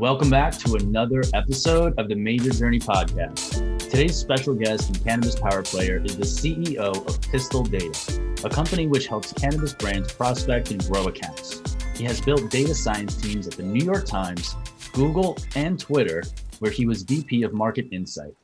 Welcome 0.00 0.30
back 0.30 0.56
to 0.60 0.76
another 0.76 1.22
episode 1.34 1.92
of 1.98 2.08
the 2.08 2.14
Mejer 2.14 2.58
Journey 2.58 2.78
podcast. 2.78 3.78
Today's 3.80 4.16
special 4.16 4.54
guest 4.54 4.88
and 4.88 5.04
cannabis 5.04 5.38
power 5.38 5.62
player 5.62 6.00
is 6.02 6.16
the 6.16 6.24
CEO 6.24 6.78
of 6.78 7.20
Pistil 7.30 7.64
Data, 7.64 8.18
a 8.42 8.48
company 8.48 8.86
which 8.86 9.08
helps 9.08 9.34
cannabis 9.34 9.74
brands 9.74 10.10
prospect 10.10 10.70
and 10.70 10.82
grow 10.88 11.04
accounts. 11.08 11.60
He 11.94 12.04
has 12.04 12.18
built 12.18 12.50
data 12.50 12.74
science 12.74 13.14
teams 13.14 13.46
at 13.46 13.52
the 13.52 13.62
New 13.62 13.84
York 13.84 14.06
Times, 14.06 14.56
Google, 14.94 15.36
and 15.54 15.78
Twitter, 15.78 16.22
where 16.60 16.72
he 16.72 16.86
was 16.86 17.02
VP 17.02 17.42
of 17.42 17.52
Market 17.52 17.86
Insight. 17.92 18.34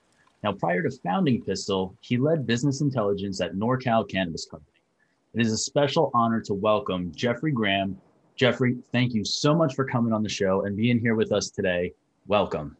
Now, 0.45 0.53
prior 0.53 0.83
to 0.83 0.91
founding 0.91 1.41
Pistil, 1.41 1.97
he 2.03 2.19
led 2.19 2.47
business 2.47 2.83
intelligence 2.83 3.41
at 3.41 3.55
NorCal 3.55 4.07
Cannabis 4.11 4.45
Company. 4.45 4.77
It 5.33 5.41
is 5.41 5.53
a 5.53 5.57
special 5.57 6.11
honor 6.13 6.43
to 6.43 6.53
welcome 6.53 7.13
Jeffrey 7.15 7.53
Graham. 7.53 7.99
Jeffrey, 8.37 8.77
thank 8.93 9.15
you 9.15 9.25
so 9.25 9.55
much 9.55 9.75
for 9.75 9.85
coming 9.85 10.13
on 10.13 10.23
the 10.23 10.29
show 10.29 10.67
and 10.67 10.77
being 10.77 10.99
here 10.99 11.15
with 11.15 11.33
us 11.33 11.51
today. 11.51 11.93
Welcome. 12.27 12.77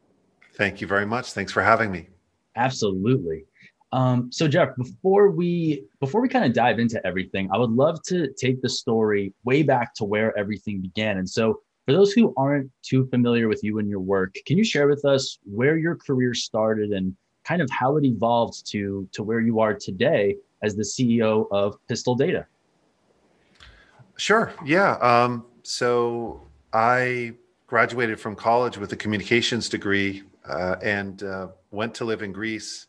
Thank 0.55 0.81
you 0.81 0.87
very 0.87 1.07
much. 1.07 1.33
Thanks 1.33 1.51
for 1.51 1.63
having 1.63 1.91
me. 1.91 2.09
Absolutely. 2.57 3.45
Um, 3.93 4.31
so 4.31 4.49
Jeff, 4.49 4.77
before 4.77 5.31
we 5.31 5.85
before 6.01 6.21
we 6.21 6.29
kind 6.29 6.45
of 6.45 6.53
dive 6.53 6.79
into 6.79 7.05
everything, 7.07 7.49
I 7.53 7.59
would 7.59 7.71
love 7.71 8.03
to 8.09 8.33
take 8.33 8.61
the 8.61 8.69
story 8.69 9.33
way 9.45 9.63
back 9.63 9.95
to 9.95 10.05
where 10.05 10.37
everything 10.39 10.81
began. 10.81 11.19
And 11.19 11.29
so 11.29 11.61
for 11.87 11.93
those 11.93 12.13
who 12.13 12.35
aren't 12.37 12.71
too 12.83 13.07
familiar 13.07 13.49
with 13.49 13.63
you 13.63 13.79
and 13.79 13.89
your 13.89 14.01
work, 14.01 14.35
can 14.45 14.59
you 14.59 14.65
share 14.65 14.89
with 14.89 15.05
us 15.05 15.39
where 15.45 15.79
your 15.79 15.95
career 15.95 16.35
started 16.35 16.91
and 16.91 17.17
kind 17.45 17.63
of 17.63 17.71
how 17.71 17.97
it 17.97 18.05
evolved 18.05 18.67
to 18.73 19.09
to 19.13 19.23
where 19.23 19.41
you 19.41 19.61
are 19.61 19.73
today 19.73 20.37
as 20.63 20.75
the 20.75 20.83
CEO 20.83 21.47
of 21.53 21.77
Pistil 21.89 22.17
Data? 22.17 22.47
Sure. 24.17 24.53
Yeah. 24.65 24.93
Um, 24.95 25.45
so 25.63 26.49
I 26.73 27.35
graduated 27.67 28.19
from 28.19 28.35
college 28.35 28.79
with 28.79 28.93
a 28.93 28.97
communications 28.97 29.69
degree 29.69 30.23
uh, 30.49 30.77
and 30.83 31.23
uh, 31.23 31.49
went 31.71 31.95
to 31.95 32.05
live 32.05 32.23
in 32.23 32.33
Greece 32.33 32.87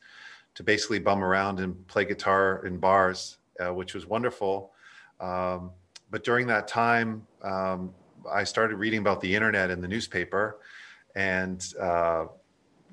to 0.56 0.64
basically 0.64 1.00
bum 1.00 1.24
around 1.24 1.60
and 1.60 1.86
play 1.88 2.06
guitar 2.06 2.66
in 2.66 2.78
bars, 2.78 3.38
uh, 3.60 3.74
which 3.74 3.94
was 3.94 4.06
wonderful. 4.06 4.72
Um, 5.20 5.72
but 6.10 6.24
during 6.24 6.48
that 6.48 6.68
time, 6.68 7.28
um, 7.42 7.94
I 8.32 8.44
started 8.44 8.78
reading 8.78 9.00
about 9.00 9.20
the 9.22 9.34
internet 9.34 9.70
in 9.70 9.82
the 9.82 9.88
newspaper 9.88 10.60
and 11.16 11.66
uh, 11.80 12.26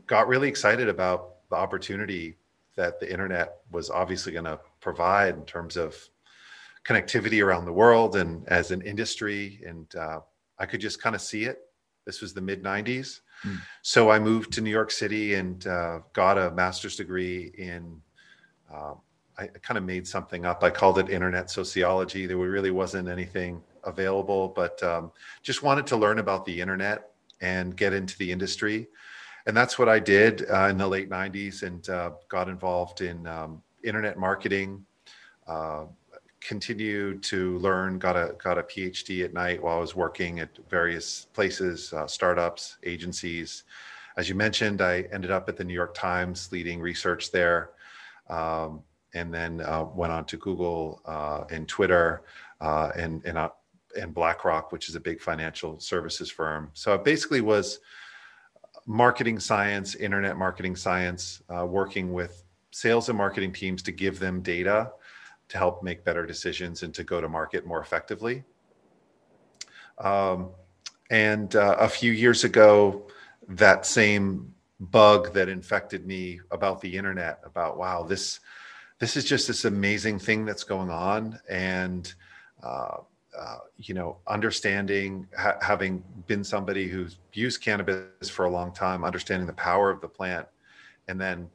got 0.07 0.27
really 0.29 0.49
excited 0.49 0.89
about 0.89 1.49
the 1.51 1.57
opportunity 1.57 2.37
that 2.77 2.99
the 2.99 3.11
internet 3.11 3.59
was 3.71 3.91
obviously 3.91 4.33
going 4.33 4.45
to 4.45 4.59
provide 4.81 5.35
in 5.35 5.45
terms 5.45 5.77
of 5.77 5.97
connectivity 6.85 7.45
around 7.45 7.65
the 7.65 7.73
world 7.73 8.17
and 8.17 8.47
as 8.49 8.71
an 8.71 8.83
industry. 8.83 9.61
And 9.67 9.95
uh, 9.97 10.21
I 10.59 10.67
could 10.67 10.81
just 10.81 11.01
kind 11.01 11.15
of 11.15 11.21
see 11.21 11.45
it. 11.45 11.61
This 12.05 12.21
was 12.21 12.35
the 12.35 12.41
mid 12.41 12.63
90s. 12.63 13.21
Mm. 13.45 13.59
So 13.83 14.11
I 14.11 14.19
moved 14.19 14.53
to 14.53 14.61
New 14.61 14.71
York 14.71 14.91
City 14.91 15.35
and 15.35 15.67
uh, 15.67 16.01
got 16.13 16.39
a 16.39 16.51
master's 16.51 16.97
degree 16.97 17.53
in. 17.57 18.01
Uh, 18.73 18.95
I 19.37 19.47
kind 19.49 19.79
of 19.79 19.85
made 19.85 20.07
something 20.07 20.47
up. 20.47 20.63
I 20.63 20.71
called 20.71 20.99
it 21.01 21.11
internet 21.11 21.51
sociology. 21.51 22.27
There 22.27 22.37
really 22.37 22.71
wasn't 22.71 23.09
anything 23.09 23.61
available, 23.83 24.49
but 24.49 24.81
um, 24.83 25.11
just 25.43 25.63
wanted 25.63 25.89
to 25.89 25.97
learn 25.97 26.21
about 26.21 26.45
the 26.45 26.61
internet 26.61 27.11
and 27.41 27.77
get 27.77 27.93
into 27.93 28.17
the 28.19 28.31
industry. 28.31 28.87
And 29.47 29.57
that's 29.57 29.79
what 29.79 29.89
I 29.89 29.99
did 29.99 30.49
uh, 30.51 30.69
in 30.69 30.79
the 30.79 30.87
late 30.87 31.11
90s 31.11 31.63
and 31.63 31.87
uh, 31.89 32.13
got 32.29 32.49
involved 32.49 33.01
in 33.01 33.27
um, 33.27 33.63
internet 33.83 34.19
marketing, 34.19 34.87
uh, 35.47 35.85
continued 36.45 37.23
to 37.25 37.59
learn, 37.59 37.99
got 37.99 38.17
a, 38.17 38.35
got 38.43 38.59
a 38.59 38.63
PhD 38.63 39.25
at 39.25 39.33
night 39.33 39.63
while 39.63 39.79
I 39.79 39.81
was 39.81 39.97
working 39.97 40.41
at 40.41 40.51
various 40.69 41.27
places, 41.33 41.93
uh, 41.93 42.07
startups, 42.07 42.77
agencies. 42.85 43.65
As 44.17 44.29
you 44.29 44.35
mentioned, 44.35 44.81
I 44.81 45.07
ended 45.13 45.31
up 45.31 45.49
at 45.49 45.57
the 45.57 45.65
New 45.65 45.75
York 45.75 45.95
Times 45.95 46.53
leading 46.53 46.81
research 46.81 47.33
there. 47.33 47.71
Um, 48.29 48.83
and 49.15 49.33
then 49.33 49.61
uh, 49.61 49.85
went 49.95 50.13
on 50.13 50.25
to 50.27 50.37
Google 50.37 51.01
uh, 51.07 51.45
and 51.51 51.69
Twitter 51.69 52.23
uh, 52.61 52.91
and, 52.97 53.25
and 53.25 53.39
and 53.97 54.13
BlackRock, 54.13 54.73
which 54.73 54.89
is 54.89 54.97
a 54.97 55.01
big 55.01 55.21
financial 55.21 55.79
services 55.79 56.31
firm. 56.31 56.71
So 56.75 56.95
it 56.95 57.05
basically 57.05 57.41
was 57.41 57.79
marketing 58.87 59.39
science, 59.39 59.95
internet 59.95 60.37
marketing 60.37 60.77
science, 60.77 61.43
uh, 61.49 61.65
working 61.65 62.13
with 62.13 62.45
sales 62.73 63.09
and 63.09 63.17
marketing 63.17 63.53
teams 63.53 63.83
to 63.83 63.93
give 63.93 64.19
them 64.19 64.43
data 64.43 64.91
to 65.55 65.59
help 65.59 65.85
make 65.85 66.03
better 66.03 66.27
decisions 66.27 66.83
and 66.83 66.93
to 66.93 67.05
go 67.05 67.21
to 67.21 67.29
market 67.29 67.65
more 67.65 67.81
effectively. 67.81 68.43
Um, 69.99 70.51
and 71.11 71.55
uh, 71.55 71.77
a 71.79 71.89
few 71.89 72.11
years 72.11 72.43
ago, 72.43 73.07
that 73.47 73.87
same 73.87 74.53
bug 74.81 75.33
that 75.35 75.49
infected 75.49 76.07
me 76.07 76.41
about 76.51 76.81
the 76.81 76.97
internet, 76.97 77.39
about 77.45 77.79
wow, 77.79 78.03
this 78.03 78.41
this 78.99 79.17
is 79.17 79.25
just 79.25 79.47
this 79.47 79.65
amazing 79.65 80.19
thing 80.19 80.45
that's 80.45 80.65
going 80.65 80.91
on, 80.91 81.39
and 81.49 82.13
uh, 82.65 82.97
uh, 83.39 83.59
you 83.77 83.95
know, 83.95 84.17
understanding, 84.27 85.29
ha- 85.39 85.59
having 85.61 86.03
been 86.27 86.43
somebody 86.43 86.89
who's 86.89 87.19
used 87.33 87.61
cannabis 87.61 88.29
for 88.29 88.47
a 88.47 88.51
long 88.51 88.73
time, 88.73 89.05
understanding 89.05 89.47
the 89.47 89.53
power 89.53 89.89
of 89.91 90.01
the 90.01 90.09
plant, 90.09 90.49
and 91.07 91.21
then 91.21 91.49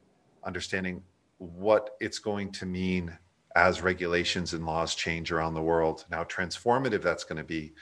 understanding 0.44 1.02
what 1.36 1.96
it's 2.00 2.18
going 2.18 2.50
to 2.52 2.64
mean 2.64 3.18
as 3.60 3.82
regulations 3.82 4.54
and 4.54 4.64
laws 4.64 4.94
change 4.94 5.30
around 5.30 5.52
the 5.52 5.62
world. 5.62 6.06
how 6.10 6.24
transformative 6.24 7.02
that's 7.02 7.24
going 7.24 7.36
to 7.36 7.44
be 7.44 7.74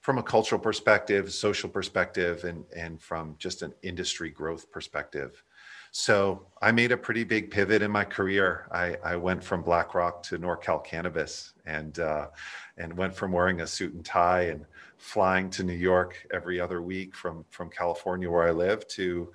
from 0.00 0.18
a 0.18 0.22
cultural 0.22 0.60
perspective, 0.60 1.32
social 1.32 1.68
perspective, 1.68 2.44
and, 2.44 2.64
and 2.76 3.02
from 3.02 3.34
just 3.38 3.62
an 3.62 3.74
industry 3.82 4.30
growth 4.30 4.70
perspective. 4.70 5.42
So 5.90 6.46
I 6.62 6.70
made 6.70 6.92
a 6.92 6.96
pretty 6.96 7.24
big 7.24 7.50
pivot 7.50 7.82
in 7.82 7.90
my 7.90 8.04
career. 8.04 8.68
I, 8.70 8.96
I 9.04 9.16
went 9.16 9.42
from 9.42 9.62
BlackRock 9.62 10.22
to 10.24 10.38
NorCal 10.38 10.84
Cannabis 10.84 11.54
and 11.66 11.98
uh, 11.98 12.28
and 12.76 12.96
went 12.96 13.14
from 13.14 13.32
wearing 13.32 13.60
a 13.60 13.66
suit 13.66 13.94
and 13.94 14.04
tie 14.04 14.42
and 14.52 14.64
flying 14.98 15.50
to 15.50 15.64
New 15.64 15.80
York 15.92 16.26
every 16.32 16.60
other 16.60 16.80
week 16.80 17.14
from 17.14 17.44
from 17.50 17.70
California 17.70 18.30
where 18.30 18.46
I 18.46 18.52
live 18.52 18.86
to 18.98 19.32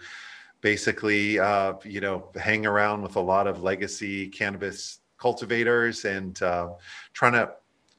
basically 0.62 1.40
uh, 1.40 1.74
you 1.84 2.02
know 2.02 2.30
hang 2.36 2.66
around 2.66 3.02
with 3.02 3.16
a 3.16 3.22
lot 3.34 3.48
of 3.48 3.64
legacy 3.64 4.28
cannabis 4.28 4.99
cultivators 5.20 6.06
and 6.06 6.42
uh, 6.42 6.70
trying 7.14 7.34
to 7.34 7.52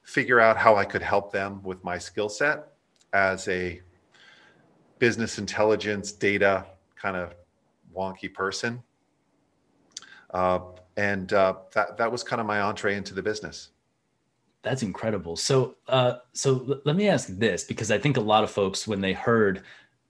figure 0.03 0.39
out 0.39 0.57
how 0.57 0.75
I 0.75 0.85
could 0.85 1.01
help 1.01 1.31
them 1.31 1.61
with 1.63 1.83
my 1.83 1.97
skill 1.97 2.29
set 2.29 2.67
as 3.13 3.47
a 3.47 3.81
business 4.99 5.37
intelligence 5.37 6.11
data 6.11 6.65
kind 6.95 7.15
of 7.15 7.33
wonky 7.95 8.31
person. 8.33 8.81
Uh, 10.33 10.59
and 10.97 11.33
uh, 11.33 11.55
that 11.73 11.97
that 11.97 12.11
was 12.11 12.23
kind 12.23 12.39
of 12.39 12.47
my 12.47 12.61
entree 12.61 12.95
into 12.95 13.13
the 13.13 13.21
business. 13.21 13.69
That's 14.63 14.83
incredible. 14.83 15.35
So, 15.35 15.75
uh, 15.87 16.15
so 16.33 16.79
let 16.85 16.95
me 16.95 17.09
ask 17.09 17.27
this 17.27 17.63
because 17.63 17.89
I 17.89 17.97
think 17.97 18.17
a 18.17 18.21
lot 18.21 18.43
of 18.43 18.51
folks, 18.51 18.87
when 18.87 19.01
they 19.01 19.13
heard 19.13 19.63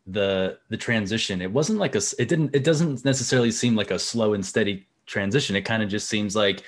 the 0.07 0.59
the 0.69 0.77
transition, 0.77 1.41
it 1.41 1.51
wasn't 1.51 1.79
like 1.79 1.95
a, 1.95 2.01
it 2.19 2.27
didn't, 2.27 2.53
it 2.53 2.63
doesn't 2.63 3.05
necessarily 3.05 3.51
seem 3.51 3.75
like 3.75 3.91
a 3.91 3.99
slow 3.99 4.33
and 4.33 4.45
steady 4.45 4.87
transition. 5.05 5.55
It 5.55 5.61
kind 5.61 5.81
of 5.81 5.89
just 5.89 6.09
seems 6.09 6.35
like 6.35 6.63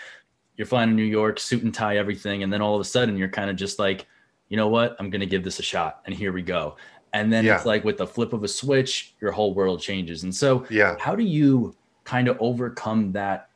you're 0.57 0.67
flying 0.67 0.89
to 0.89 0.95
New 0.95 1.03
York, 1.03 1.39
suit 1.39 1.63
and 1.63 1.73
tie, 1.73 1.97
everything, 1.97 2.43
and 2.43 2.51
then 2.51 2.61
all 2.61 2.75
of 2.75 2.81
a 2.81 2.85
sudden 2.85 3.17
you're 3.17 3.29
kind 3.29 3.49
of 3.49 3.55
just 3.55 3.79
like, 3.79 4.07
you 4.49 4.57
know 4.57 4.67
what, 4.67 4.95
I'm 4.99 5.09
gonna 5.09 5.25
give 5.25 5.43
this 5.43 5.59
a 5.59 5.63
shot, 5.63 6.01
and 6.05 6.13
here 6.13 6.31
we 6.31 6.41
go 6.41 6.75
and 7.13 7.31
then 7.31 7.45
yeah. 7.45 7.55
it's 7.55 7.65
like 7.65 7.83
with 7.83 7.97
the 7.97 8.07
flip 8.07 8.33
of 8.33 8.43
a 8.43 8.47
switch 8.47 9.13
your 9.21 9.31
whole 9.31 9.53
world 9.53 9.79
changes 9.79 10.23
and 10.23 10.33
so 10.33 10.65
yeah 10.69 10.95
how 10.99 11.15
do 11.15 11.23
you 11.23 11.75
kind 12.03 12.27
of 12.27 12.37
overcome 12.39 13.11
that 13.11 13.49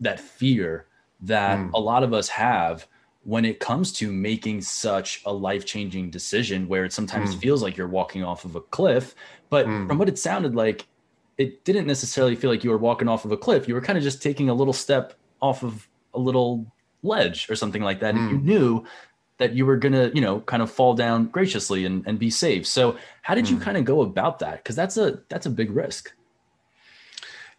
that 0.00 0.18
fear 0.18 0.86
that 1.20 1.58
mm. 1.58 1.70
a 1.74 1.78
lot 1.78 2.02
of 2.02 2.14
us 2.14 2.28
have 2.28 2.86
when 3.24 3.44
it 3.44 3.58
comes 3.58 3.92
to 3.92 4.12
making 4.12 4.60
such 4.60 5.22
a 5.24 5.32
life-changing 5.32 6.10
decision 6.10 6.68
where 6.68 6.84
it 6.84 6.92
sometimes 6.92 7.34
mm. 7.34 7.40
feels 7.40 7.62
like 7.62 7.76
you're 7.76 7.88
walking 7.88 8.22
off 8.22 8.44
of 8.44 8.56
a 8.56 8.60
cliff 8.60 9.14
but 9.50 9.66
mm. 9.66 9.86
from 9.86 9.98
what 9.98 10.08
it 10.08 10.18
sounded 10.18 10.54
like 10.54 10.86
it 11.36 11.64
didn't 11.64 11.86
necessarily 11.86 12.36
feel 12.36 12.50
like 12.50 12.62
you 12.62 12.70
were 12.70 12.78
walking 12.78 13.08
off 13.08 13.24
of 13.24 13.32
a 13.32 13.36
cliff 13.36 13.66
you 13.68 13.74
were 13.74 13.80
kind 13.80 13.98
of 13.98 14.04
just 14.04 14.22
taking 14.22 14.48
a 14.48 14.54
little 14.54 14.72
step 14.72 15.14
off 15.42 15.62
of 15.62 15.88
a 16.14 16.18
little 16.18 16.66
ledge 17.02 17.48
or 17.50 17.56
something 17.56 17.82
like 17.82 18.00
that. 18.00 18.14
And 18.14 18.30
you 18.30 18.38
mm. 18.38 18.44
knew 18.44 18.84
that 19.38 19.54
you 19.54 19.66
were 19.66 19.76
gonna 19.76 20.10
you 20.14 20.20
know 20.20 20.40
kind 20.40 20.62
of 20.62 20.70
fall 20.70 20.94
down 20.94 21.26
graciously 21.26 21.84
and, 21.84 22.06
and 22.06 22.18
be 22.18 22.30
safe. 22.30 22.66
So 22.66 22.96
how 23.22 23.34
did 23.34 23.48
you 23.48 23.56
mm. 23.56 23.62
kind 23.62 23.76
of 23.76 23.84
go 23.84 24.00
about 24.00 24.38
that? 24.40 24.58
Because 24.58 24.76
that's 24.76 24.96
a 24.96 25.20
that's 25.28 25.46
a 25.46 25.50
big 25.50 25.70
risk. 25.70 26.12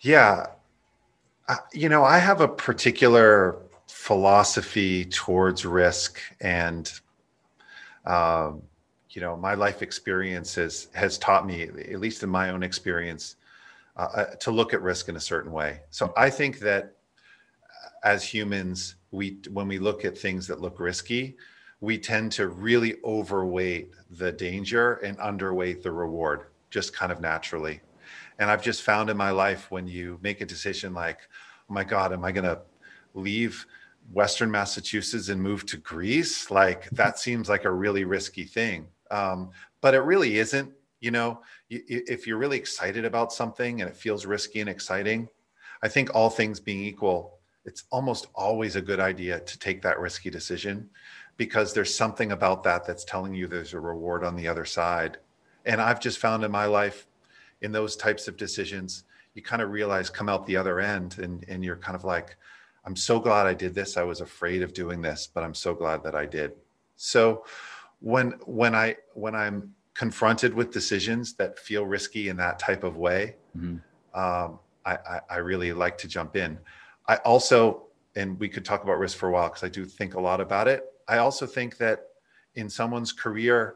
Yeah. 0.02 0.48
You 1.74 1.90
know 1.90 2.04
i 2.04 2.18
have 2.18 2.42
a 2.42 2.48
particular 2.48 3.57
philosophy 3.88 5.06
towards 5.06 5.63
risk 5.63 6.19
and 6.42 6.92
um, 8.06 8.63
you 9.12 9.22
know 9.22 9.38
my 9.38 9.54
life 9.54 9.84
experience 9.84 10.56
has 10.56 10.88
has 10.94 11.19
taught 11.19 11.46
me 11.46 11.62
at 11.63 12.00
least 12.00 12.24
in 12.24 12.30
my 12.30 12.50
own 12.50 12.63
experience 12.63 13.36
uh, 13.96 14.08
uh 14.16 14.25
to 14.36 14.50
look 14.50 14.74
at 14.74 14.81
risk 14.81 15.08
in 15.08 15.16
a 15.18 15.19
certain 15.19 15.51
way. 15.51 15.81
So 15.92 16.13
i 16.18 16.31
think 16.31 16.60
that 16.60 16.95
as 18.06 18.24
humans 18.24 18.96
we 19.12 19.38
when 19.52 19.68
we 19.68 19.78
look 19.80 20.06
at 20.06 20.18
things 20.18 20.48
that 20.48 20.62
look 20.62 20.80
risky 20.80 21.36
we 21.81 21.98
tend 21.98 22.31
to 22.31 22.48
really 22.48 22.96
overweight 23.04 23.92
the 24.10 24.31
danger 24.31 24.94
and 24.96 25.18
underweight 25.19 25.81
the 25.81 25.92
reward 25.92 26.48
just 26.69 26.96
kind 26.96 27.12
of 27.12 27.22
naturally. 27.22 27.80
And 28.40 28.50
I've 28.50 28.63
just 28.63 28.81
found 28.81 29.10
in 29.10 29.18
my 29.18 29.31
life 29.31 29.72
when 29.72 29.88
you 29.88 30.19
make 30.22 30.42
a 30.42 30.46
decision 30.46 30.94
like, 30.94 31.19
oh 31.69 31.74
my 31.74 31.84
God, 31.84 32.12
am 32.12 32.25
I 32.25 32.31
going 32.31 32.46
to 32.46 32.60
leave 33.13 33.66
Western 34.12 34.51
Massachusetts 34.51 35.30
and 35.30 35.42
move 35.42 35.66
to 35.68 35.78
Greece? 35.78 36.50
Like 36.51 36.90
that 36.92 37.19
seems 37.19 37.50
like 37.50 37.66
a 37.66 37.72
really 37.72 38.04
risky 38.04 38.46
thing. 38.46 38.88
Um, 39.12 39.51
but 39.81 39.94
it 39.94 40.00
really 40.00 40.38
isn't. 40.38 40.72
You 41.01 41.12
know, 41.12 41.42
if 41.69 42.25
you're 42.25 42.40
really 42.40 42.58
excited 42.58 43.06
about 43.06 43.31
something 43.31 43.81
and 43.81 43.90
it 43.90 43.96
feels 43.96 44.25
risky 44.25 44.60
and 44.60 44.69
exciting, 44.69 45.28
I 45.84 45.88
think 45.88 46.16
all 46.16 46.31
things 46.31 46.60
being 46.60 46.84
equal, 46.84 47.38
it's 47.66 47.84
almost 47.92 48.28
always 48.36 48.76
a 48.76 48.82
good 48.82 49.00
idea 49.00 49.40
to 49.40 49.60
take 49.60 49.82
that 49.82 50.00
risky 50.00 50.30
decision 50.30 50.90
because 51.38 51.74
there's 51.74 51.94
something 51.94 52.32
about 52.32 52.64
that 52.64 52.86
that's 52.86 53.04
telling 53.04 53.34
you 53.34 53.48
there's 53.48 53.74
a 53.74 53.80
reward 53.80 54.24
on 54.24 54.36
the 54.36 54.48
other 54.48 54.66
side. 54.66 55.18
And 55.66 55.82
I've 55.82 56.00
just 56.00 56.20
found 56.20 56.44
in 56.44 56.52
my 56.52 56.66
life, 56.66 57.08
in 57.62 57.72
those 57.72 57.96
types 57.96 58.28
of 58.28 58.38
decisions, 58.38 59.04
you 59.34 59.42
kind 59.42 59.62
of 59.62 59.72
realize 59.72 60.10
come 60.10 60.30
out 60.30 60.46
the 60.46 60.56
other 60.56 60.80
end 60.80 61.18
and, 61.20 61.44
and 61.48 61.64
you're 61.64 61.76
kind 61.76 61.96
of 61.96 62.04
like, 62.04 62.38
I'm 62.86 62.96
so 62.96 63.20
glad 63.20 63.48
I 63.48 63.54
did 63.54 63.74
this. 63.74 63.98
I 63.98 64.04
was 64.04 64.22
afraid 64.22 64.62
of 64.62 64.74
doing 64.74 65.02
this, 65.02 65.28
but 65.32 65.44
I'm 65.44 65.56
so 65.56 65.74
glad 65.74 66.04
that 66.04 66.16
I 66.16 66.26
did. 66.26 66.54
So 66.96 67.46
when 68.00 68.32
when 68.46 68.76
I 68.76 68.96
when 69.14 69.36
I'm 69.36 69.74
confronted 69.94 70.54
with 70.54 70.72
decisions 70.72 71.34
that 71.34 71.58
feel 71.58 71.86
risky 71.86 72.30
in 72.30 72.38
that 72.38 72.60
type 72.60 72.84
of 72.84 72.98
way, 72.98 73.36
mm-hmm. 73.58 73.78
um, 74.20 74.60
I, 74.86 74.98
I, 74.98 75.20
I 75.32 75.36
really 75.38 75.74
like 75.74 75.98
to 76.00 76.08
jump 76.08 76.36
in. 76.36 76.60
I 77.07 77.18
also, 77.18 77.88
and 78.16 78.40
we 78.40 78.50
could 78.50 78.66
talk 78.66 78.84
about 78.84 79.00
risk 79.00 79.18
for 79.18 79.30
a 79.30 79.31
while 79.31 79.50
because 79.50 79.63
I 79.63 79.69
do 79.69 79.86
think 79.86 80.16
a 80.16 80.19
lot 80.19 80.42
about 80.42 80.68
it. 80.68 80.84
I 81.07 81.18
also 81.18 81.46
think 81.46 81.78
that 81.78 82.07
in 82.56 82.69
someone's 82.69 83.12
career, 83.12 83.75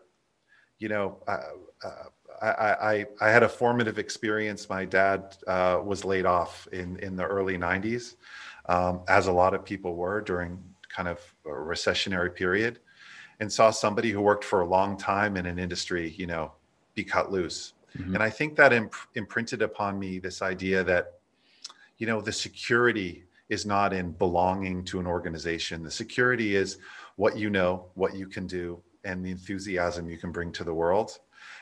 you 0.79 0.89
know, 0.89 1.21
uh, 1.27 1.39
uh, 1.83 2.03
I, 2.41 2.47
I, 2.47 3.05
I, 3.21 3.29
had 3.29 3.43
a 3.43 3.49
formative 3.49 3.99
experience. 3.99 4.69
My 4.69 4.85
dad 4.85 5.35
uh, 5.45 5.81
was 5.83 6.05
laid 6.05 6.25
off 6.25 6.67
in, 6.71 6.97
in 6.99 7.17
the 7.17 7.25
early 7.25 7.57
90s, 7.57 8.15
um, 8.67 9.01
as 9.09 9.27
a 9.27 9.31
lot 9.31 9.53
of 9.53 9.65
people 9.65 9.95
were 9.95 10.21
during 10.21 10.63
kind 10.87 11.09
of 11.09 11.19
a 11.45 11.49
recessionary 11.49 12.33
period, 12.33 12.79
and 13.41 13.51
saw 13.51 13.71
somebody 13.71 14.09
who 14.11 14.21
worked 14.21 14.45
for 14.45 14.61
a 14.61 14.65
long 14.65 14.97
time 14.97 15.35
in 15.35 15.45
an 15.45 15.59
industry, 15.59 16.15
you 16.17 16.27
know, 16.27 16.53
be 16.95 17.03
cut 17.03 17.31
loose. 17.31 17.73
Mm-hmm. 17.97 18.15
And 18.15 18.23
I 18.23 18.29
think 18.29 18.55
that 18.55 18.71
imp- 18.71 18.93
imprinted 19.15 19.61
upon 19.61 19.99
me 19.99 20.19
this 20.19 20.41
idea 20.41 20.83
that 20.85 21.18
you 21.99 22.07
know 22.07 22.21
the 22.21 22.31
security 22.31 23.25
is 23.49 23.65
not 23.65 23.93
in 23.93 24.11
belonging 24.11 24.83
to 24.85 24.99
an 24.99 25.07
organization. 25.07 25.83
The 25.83 25.91
security 25.91 26.55
is 26.55 26.77
what 27.15 27.37
you 27.37 27.49
know 27.49 27.85
what 27.95 28.15
you 28.15 28.27
can 28.27 28.47
do 28.47 28.81
and 29.03 29.25
the 29.25 29.31
enthusiasm 29.31 30.09
you 30.09 30.17
can 30.17 30.31
bring 30.31 30.51
to 30.53 30.63
the 30.63 30.73
world. 30.73 31.19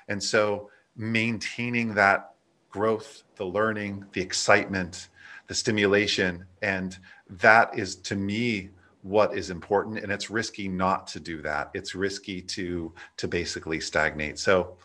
And 0.07 0.21
so 0.21 0.69
maintaining 0.95 1.93
that 1.95 2.33
growth 2.69 3.23
the 3.35 3.45
learning 3.45 4.05
the 4.11 4.21
excitement 4.21 5.09
the 5.47 5.55
stimulation 5.55 6.45
and 6.61 6.97
that 7.29 7.77
is 7.77 7.95
to 7.95 8.15
me 8.15 8.69
what 9.03 9.37
is 9.37 9.49
important 9.49 9.99
and 9.99 10.11
it's 10.11 10.29
risky 10.29 10.67
not 10.67 11.07
to 11.07 11.19
do 11.19 11.41
that. 11.41 11.71
It's 11.73 11.95
risky 11.95 12.41
to 12.41 12.93
to 13.17 13.27
basically 13.27 13.79
stagnate. 13.79 14.37
So 14.37 14.77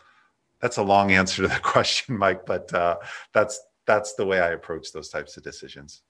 that's 0.61 0.77
a 0.77 0.83
long 0.83 1.11
answer 1.11 1.41
to 1.41 1.47
the 1.49 1.59
question 1.61 2.17
mike 2.17 2.45
but 2.45 2.73
uh, 2.73 2.95
that's 3.33 3.59
that's 3.85 4.13
the 4.13 4.25
way 4.25 4.39
I 4.39 4.49
approach 4.49 4.91
those 4.91 5.09
types 5.09 5.37
of 5.37 5.43
decisions. 5.43 6.01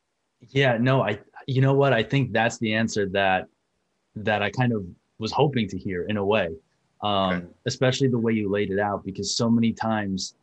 Yeah, 0.49 0.77
no, 0.77 1.01
I 1.01 1.19
you 1.47 1.61
know 1.61 1.73
what? 1.73 1.93
I 1.93 2.03
think 2.03 2.33
that's 2.33 2.57
the 2.59 2.73
answer 2.73 3.07
that 3.09 3.47
that 4.15 4.41
I 4.41 4.49
kind 4.49 4.73
of 4.73 4.85
was 5.19 5.31
hoping 5.31 5.67
to 5.69 5.77
hear 5.77 6.03
in 6.03 6.17
a 6.17 6.25
way. 6.25 6.49
Um, 7.01 7.33
okay. 7.33 7.45
especially 7.65 8.07
the 8.07 8.17
way 8.17 8.31
you 8.31 8.49
laid 8.49 8.71
it 8.71 8.79
out 8.79 9.03
because 9.03 9.35
so 9.35 9.49
many 9.49 9.73
times 9.73 10.35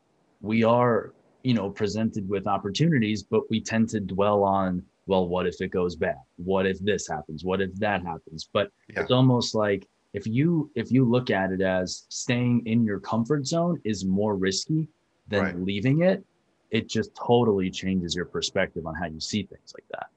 we 0.43 0.63
are, 0.63 1.15
you 1.43 1.55
know, 1.55 1.71
presented 1.71 2.29
with 2.29 2.47
opportunities 2.47 3.23
but 3.23 3.49
we 3.49 3.63
tend 3.63 3.89
to 3.91 4.01
dwell 4.01 4.45
on 4.45 4.85
well, 5.07 5.27
what 5.27 5.47
if 5.47 5.61
it 5.61 5.73
goes 5.73 5.97
bad? 5.97 6.21
What 6.37 6.67
if 6.67 6.79
this 6.79 7.09
happens? 7.09 7.45
What 7.45 7.61
if 7.61 7.75
that 7.77 8.05
happens? 8.05 8.49
But 8.53 8.71
yeah. 8.89 9.01
it's 9.01 9.11
almost 9.11 9.57
like 9.57 9.89
if 10.13 10.27
you 10.27 10.71
if 10.75 10.93
you 10.93 11.05
look 11.05 11.31
at 11.31 11.51
it 11.51 11.61
as 11.61 12.05
staying 12.09 12.63
in 12.67 12.85
your 12.85 13.01
comfort 13.01 13.47
zone 13.47 13.81
is 13.85 14.05
more 14.05 14.37
risky 14.37 14.89
than 15.29 15.43
right. 15.43 15.59
leaving 15.59 16.03
it 16.03 16.25
it 16.71 16.89
just 16.89 17.15
totally 17.15 17.71
changes 17.71 18.15
your 18.15 18.25
perspective 18.25 18.87
on 18.87 18.95
how 18.95 19.07
you 19.07 19.21
see 19.21 19.43
things 19.43 19.75
like 19.75 19.87
that. 19.91 20.09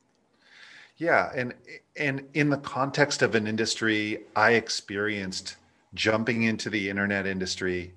Yeah 0.97 1.31
and 1.35 1.53
and 1.97 2.23
in 2.33 2.49
the 2.49 2.57
context 2.57 3.21
of 3.23 3.35
an 3.35 3.47
industry 3.47 4.25
i 4.35 4.51
experienced 4.53 5.57
jumping 5.93 6.43
into 6.43 6.69
the 6.69 6.89
internet 6.89 7.25
industry 7.25 7.93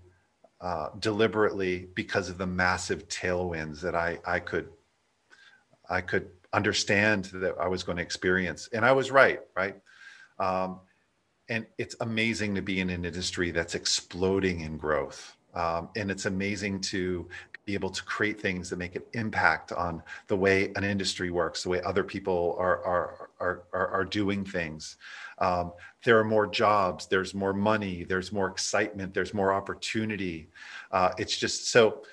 uh, 0.61 0.89
deliberately 0.99 1.89
because 1.95 2.31
of 2.31 2.39
the 2.39 2.47
massive 2.47 3.07
tailwinds 3.09 3.81
that 3.83 3.95
i 3.95 4.19
i 4.27 4.41
could 4.41 4.69
i 5.91 6.01
could 6.01 6.29
understand 6.53 7.27
that 7.27 7.55
i 7.61 7.69
was 7.69 7.83
going 7.83 7.97
to 7.97 8.03
experience. 8.03 8.69
And 8.73 8.85
i 8.85 8.93
was 8.93 9.11
right 9.11 9.41
right? 9.55 9.77
Um, 10.39 10.81
and 11.49 11.67
it's 11.79 11.97
amazing 12.01 12.55
to 12.57 12.63
be 12.63 12.81
in 12.81 12.91
an 12.91 13.05
industry 13.05 13.51
that's 13.51 13.75
exploding 13.75 14.61
in 14.61 14.77
growth. 14.77 15.37
Um, 15.55 15.89
and 15.97 16.11
it's 16.11 16.27
amazing 16.27 16.81
to 16.83 17.29
be 17.67 17.75
able 17.75 17.91
to 17.91 18.03
create 18.05 18.41
things 18.41 18.71
that 18.71 18.79
make 18.79 18.95
an 18.95 19.03
impact 19.13 19.73
on 19.73 20.01
the 20.29 20.37
way 20.37 20.73
an 20.77 20.85
industry 20.85 21.31
works, 21.31 21.65
the 21.65 21.69
way 21.69 21.83
other 21.83 22.05
people 22.05 22.57
are 22.59 22.83
are 22.85 23.29
are 23.41 23.63
are, 23.73 23.89
are 23.89 24.05
doing 24.05 24.45
things. 24.45 24.97
Um, 25.39 25.73
there 26.05 26.19
are 26.19 26.25
more 26.25 26.47
jobs, 26.47 27.07
there's 27.09 27.35
more 27.35 27.53
money, 27.53 28.05
there's 28.05 28.33
more 28.33 28.47
excitement, 28.49 29.13
there's 29.13 29.35
more 29.35 29.53
opportunity. 29.53 30.49
Uh, 30.93 31.11
it's 31.19 31.37
just 31.37 31.69
so 31.71 32.05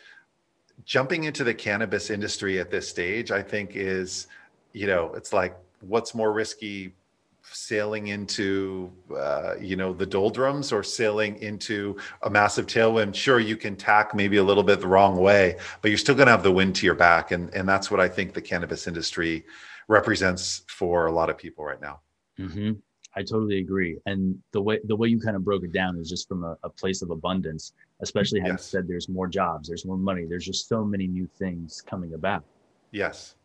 jumping 0.86 1.26
into 1.26 1.44
the 1.44 1.54
cannabis 1.54 2.10
industry 2.10 2.60
at 2.60 2.72
this 2.72 2.90
stage, 2.90 3.32
I 3.32 3.44
think 3.44 3.76
is, 3.76 4.28
you 4.74 4.88
know, 4.88 5.14
it's 5.14 5.32
like 5.32 5.56
what's 5.82 6.16
more 6.16 6.34
risky 6.34 6.96
sailing 7.52 8.08
into 8.08 8.92
uh, 9.16 9.56
you 9.60 9.76
know 9.76 9.94
the 9.94 10.06
doldrums 10.06 10.72
or 10.72 10.84
sailing 10.84 11.38
into 11.38 11.98
a 12.24 12.30
massive 12.30 12.66
tailwind. 12.66 13.14
Sure 13.14 13.40
you 13.40 13.58
can 13.58 13.76
tack 13.76 14.16
maybe 14.16 14.38
a 14.38 14.44
little 14.44 14.64
bit 14.64 14.80
the 14.80 14.88
wrong 14.88 15.18
way 15.18 15.58
but 15.82 15.90
you're 15.90 15.98
still 15.98 16.16
going 16.16 16.28
to 16.28 16.32
have 16.32 16.44
the 16.44 16.52
wind 16.52 16.76
to 16.76 16.86
your 16.86 16.96
back 16.96 17.32
and 17.32 17.54
and 17.54 17.68
that's 17.68 17.92
what 17.92 18.00
i 18.00 18.08
think 18.08 18.34
the 18.34 18.42
cannabis 18.42 18.88
industry 18.88 19.46
represents 19.88 20.64
for 20.68 21.08
a 21.08 21.12
lot 21.12 21.30
of 21.30 21.38
people 21.38 21.64
right 21.64 21.82
now. 21.82 22.00
Mm-hmm. 22.40 22.72
i 23.16 23.20
totally 23.20 23.60
agree. 23.60 24.00
And 24.06 24.40
the 24.52 24.62
way 24.62 24.80
the 24.86 24.96
way 24.96 25.08
you 25.08 25.20
kind 25.20 25.36
of 25.36 25.44
broke 25.44 25.64
it 25.64 25.72
down 25.72 25.98
is 25.98 26.10
just 26.10 26.28
from 26.28 26.44
a, 26.44 26.58
a 26.64 26.70
place 26.70 27.02
of 27.02 27.12
abundance 27.12 27.74
especially 28.02 28.40
how 28.40 28.48
yes. 28.48 28.66
said 28.66 28.88
there's 28.88 29.08
more 29.08 29.28
jobs 29.28 29.68
there's 29.68 29.86
more 29.86 29.98
money 29.98 30.26
there's 30.26 30.46
just 30.46 30.68
so 30.68 30.84
many 30.84 31.08
new 31.08 31.28
things 31.28 31.82
coming 31.82 32.14
about. 32.14 32.44
Yes. 32.92 33.36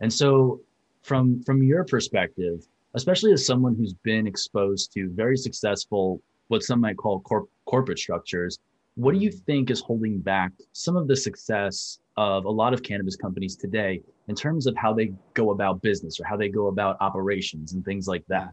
And 0.00 0.12
so 0.12 0.60
from 1.02 1.42
from 1.42 1.62
your 1.62 1.84
perspective 1.84 2.66
especially 2.94 3.32
as 3.32 3.46
someone 3.46 3.74
who's 3.74 3.94
been 3.94 4.26
exposed 4.26 4.92
to 4.92 5.10
very 5.10 5.36
successful, 5.36 6.20
what 6.48 6.62
some 6.62 6.80
might 6.80 6.96
call 6.96 7.20
corp- 7.20 7.50
corporate 7.64 7.98
structures, 7.98 8.58
what 8.94 9.14
do 9.14 9.20
you 9.20 9.30
think 9.30 9.70
is 9.70 9.80
holding 9.80 10.18
back 10.18 10.52
some 10.72 10.96
of 10.96 11.08
the 11.08 11.16
success 11.16 11.98
of 12.16 12.44
a 12.44 12.50
lot 12.50 12.74
of 12.74 12.82
cannabis 12.82 13.16
companies 13.16 13.56
today 13.56 14.02
in 14.28 14.34
terms 14.34 14.66
of 14.66 14.76
how 14.76 14.92
they 14.92 15.12
go 15.34 15.50
about 15.50 15.80
business 15.80 16.20
or 16.20 16.24
how 16.24 16.36
they 16.36 16.48
go 16.48 16.66
about 16.66 16.98
operations 17.00 17.72
and 17.72 17.84
things 17.84 18.06
like 18.06 18.24
that? 18.28 18.50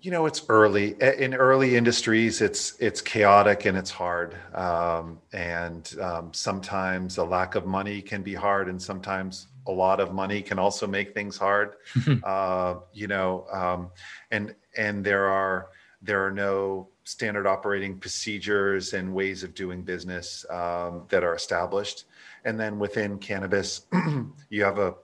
You 0.00 0.10
know, 0.10 0.26
it's 0.26 0.44
early 0.50 0.96
in 1.00 1.34
early 1.34 1.76
industries. 1.76 2.42
It's 2.42 2.78
it's 2.78 3.00
chaotic 3.00 3.64
and 3.64 3.76
it's 3.76 3.90
hard, 3.90 4.36
um, 4.54 5.18
and 5.32 5.90
um, 5.98 6.30
sometimes 6.34 7.16
a 7.16 7.24
lack 7.24 7.54
of 7.54 7.64
money 7.64 8.02
can 8.02 8.22
be 8.22 8.34
hard, 8.34 8.68
and 8.68 8.80
sometimes 8.80 9.46
a 9.66 9.72
lot 9.72 10.00
of 10.00 10.12
money 10.12 10.42
can 10.42 10.58
also 10.58 10.86
make 10.86 11.14
things 11.14 11.36
hard. 11.36 11.76
uh, 12.24 12.76
you 12.92 13.06
know, 13.06 13.46
um, 13.52 13.90
and 14.30 14.54
and 14.76 15.04
there 15.04 15.26
are 15.26 15.68
there 16.02 16.24
are 16.24 16.30
no 16.30 16.88
standard 17.04 17.46
operating 17.46 17.98
procedures 17.98 18.92
and 18.92 19.14
ways 19.14 19.42
of 19.42 19.54
doing 19.54 19.82
business 19.82 20.44
um, 20.50 21.04
that 21.08 21.22
are 21.22 21.34
established. 21.34 22.04
And 22.44 22.58
then 22.58 22.78
within 22.78 23.18
cannabis, 23.18 23.86
you 24.50 24.64
have 24.64 24.78
a 24.78 24.94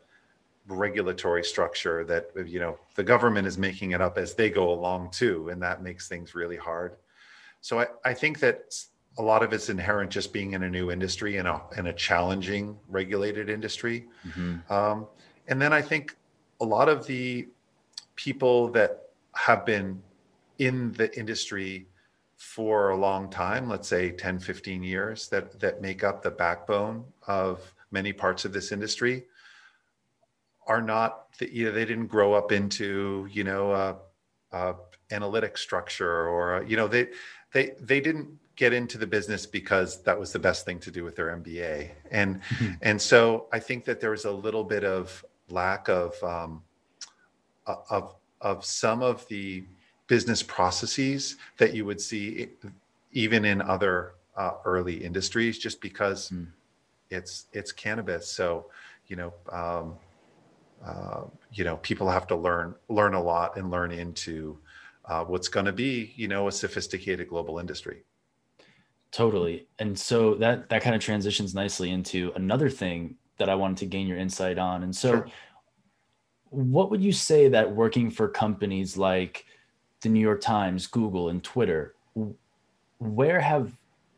regulatory 0.66 1.42
structure 1.42 2.04
that 2.04 2.30
you 2.46 2.60
know 2.60 2.78
the 2.94 3.02
government 3.02 3.46
is 3.46 3.58
making 3.58 3.92
it 3.92 4.00
up 4.00 4.18
as 4.18 4.34
they 4.34 4.50
go 4.50 4.70
along 4.70 5.10
too, 5.10 5.48
and 5.48 5.62
that 5.62 5.82
makes 5.82 6.08
things 6.08 6.34
really 6.34 6.56
hard. 6.56 6.96
So 7.60 7.80
I, 7.80 7.86
I 8.04 8.14
think 8.14 8.40
that 8.40 8.74
a 9.20 9.22
lot 9.22 9.42
of 9.42 9.52
it's 9.52 9.68
inherent 9.68 10.10
just 10.10 10.32
being 10.32 10.54
in 10.54 10.62
a 10.62 10.70
new 10.70 10.90
industry 10.90 11.36
and 11.36 11.46
a, 11.46 11.60
in 11.76 11.88
a 11.88 11.92
challenging 11.92 12.78
regulated 12.88 13.50
industry. 13.50 14.06
Mm-hmm. 14.26 14.72
Um, 14.72 15.06
and 15.46 15.60
then 15.60 15.74
I 15.74 15.82
think 15.82 16.16
a 16.62 16.64
lot 16.64 16.88
of 16.88 17.06
the 17.06 17.46
people 18.16 18.70
that 18.70 19.10
have 19.34 19.66
been 19.66 20.02
in 20.58 20.92
the 20.92 21.16
industry 21.18 21.86
for 22.38 22.90
a 22.90 22.96
long 22.96 23.28
time, 23.28 23.68
let's 23.68 23.88
say 23.88 24.10
10, 24.10 24.38
15 24.38 24.82
years, 24.82 25.28
that, 25.28 25.60
that 25.60 25.82
make 25.82 26.02
up 26.02 26.22
the 26.22 26.30
backbone 26.30 27.04
of 27.26 27.74
many 27.90 28.14
parts 28.14 28.46
of 28.46 28.54
this 28.54 28.72
industry 28.72 29.26
are 30.66 30.80
not, 30.80 31.26
you 31.40 31.66
know, 31.66 31.72
they 31.72 31.84
didn't 31.84 32.06
grow 32.06 32.32
up 32.32 32.52
into, 32.52 33.28
you 33.30 33.44
know, 33.44 33.72
a, 33.72 33.96
a 34.52 34.74
analytic 35.12 35.58
structure 35.58 36.28
or 36.28 36.64
you 36.66 36.76
know 36.76 36.86
they 36.86 37.08
they 37.52 37.72
they 37.80 38.00
didn't 38.00 38.28
get 38.60 38.74
into 38.74 38.98
the 38.98 39.06
business 39.06 39.46
because 39.46 40.02
that 40.02 40.20
was 40.20 40.34
the 40.34 40.38
best 40.38 40.66
thing 40.66 40.78
to 40.78 40.90
do 40.90 41.02
with 41.02 41.16
their 41.16 41.34
MBA 41.34 41.88
and 42.10 42.42
mm-hmm. 42.42 42.72
and 42.82 43.00
so 43.00 43.46
I 43.54 43.58
think 43.58 43.86
that 43.86 44.02
there 44.02 44.10
was 44.10 44.26
a 44.26 44.30
little 44.30 44.64
bit 44.64 44.84
of 44.84 45.24
lack 45.48 45.88
of 45.88 46.22
um, 46.22 46.62
of 47.88 48.14
of 48.42 48.62
some 48.62 49.00
of 49.00 49.26
the 49.28 49.64
business 50.08 50.42
processes 50.42 51.36
that 51.56 51.72
you 51.72 51.86
would 51.86 52.02
see 52.02 52.50
even 53.12 53.46
in 53.46 53.62
other 53.62 54.12
uh, 54.36 54.52
early 54.66 55.02
industries 55.02 55.58
just 55.58 55.80
because 55.80 56.28
mm. 56.28 56.46
it's 57.08 57.46
it's 57.54 57.72
cannabis 57.72 58.30
so 58.30 58.66
you 59.06 59.16
know 59.16 59.32
um, 59.50 59.96
uh, 60.84 61.22
you 61.50 61.64
know 61.64 61.78
people 61.78 62.10
have 62.10 62.26
to 62.26 62.36
learn 62.36 62.74
learn 62.90 63.14
a 63.14 63.22
lot 63.22 63.56
and 63.56 63.70
learn 63.70 63.90
into 63.90 64.58
uh, 65.06 65.24
what's 65.24 65.48
going 65.48 65.64
to 65.64 65.72
be 65.72 66.12
you 66.14 66.28
know 66.28 66.46
a 66.46 66.52
sophisticated 66.52 67.26
global 67.26 67.58
industry 67.58 68.02
totally 69.12 69.66
and 69.78 69.98
so 69.98 70.34
that 70.34 70.68
that 70.68 70.82
kind 70.82 70.94
of 70.94 71.02
transitions 71.02 71.54
nicely 71.54 71.90
into 71.90 72.32
another 72.36 72.70
thing 72.70 73.16
that 73.38 73.48
i 73.48 73.54
wanted 73.54 73.76
to 73.76 73.86
gain 73.86 74.06
your 74.06 74.18
insight 74.18 74.58
on 74.58 74.82
and 74.82 74.94
so 74.94 75.10
sure. 75.12 75.26
what 76.50 76.90
would 76.90 77.02
you 77.02 77.12
say 77.12 77.48
that 77.48 77.70
working 77.70 78.10
for 78.10 78.28
companies 78.28 78.96
like 78.96 79.44
the 80.02 80.08
new 80.08 80.20
york 80.20 80.40
times 80.40 80.86
google 80.86 81.28
and 81.28 81.42
twitter 81.42 81.94
where 82.98 83.40
have 83.40 83.76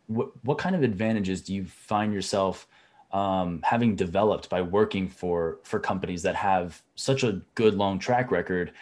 what, 0.09 0.31
what 0.45 0.59
kind 0.59 0.75
of 0.75 0.83
advantages 0.83 1.41
do 1.41 1.55
you 1.55 1.65
find 1.65 2.13
yourself 2.13 2.67
um, 3.13 3.61
having 3.63 3.95
developed 3.95 4.49
by 4.49 4.63
working 4.63 5.09
for 5.09 5.59
for 5.65 5.79
companies 5.79 6.23
that 6.23 6.35
have 6.35 6.83
such 6.95 7.25
a 7.25 7.41
good 7.55 7.75
long 7.75 7.99
track 7.99 8.31
record 8.31 8.73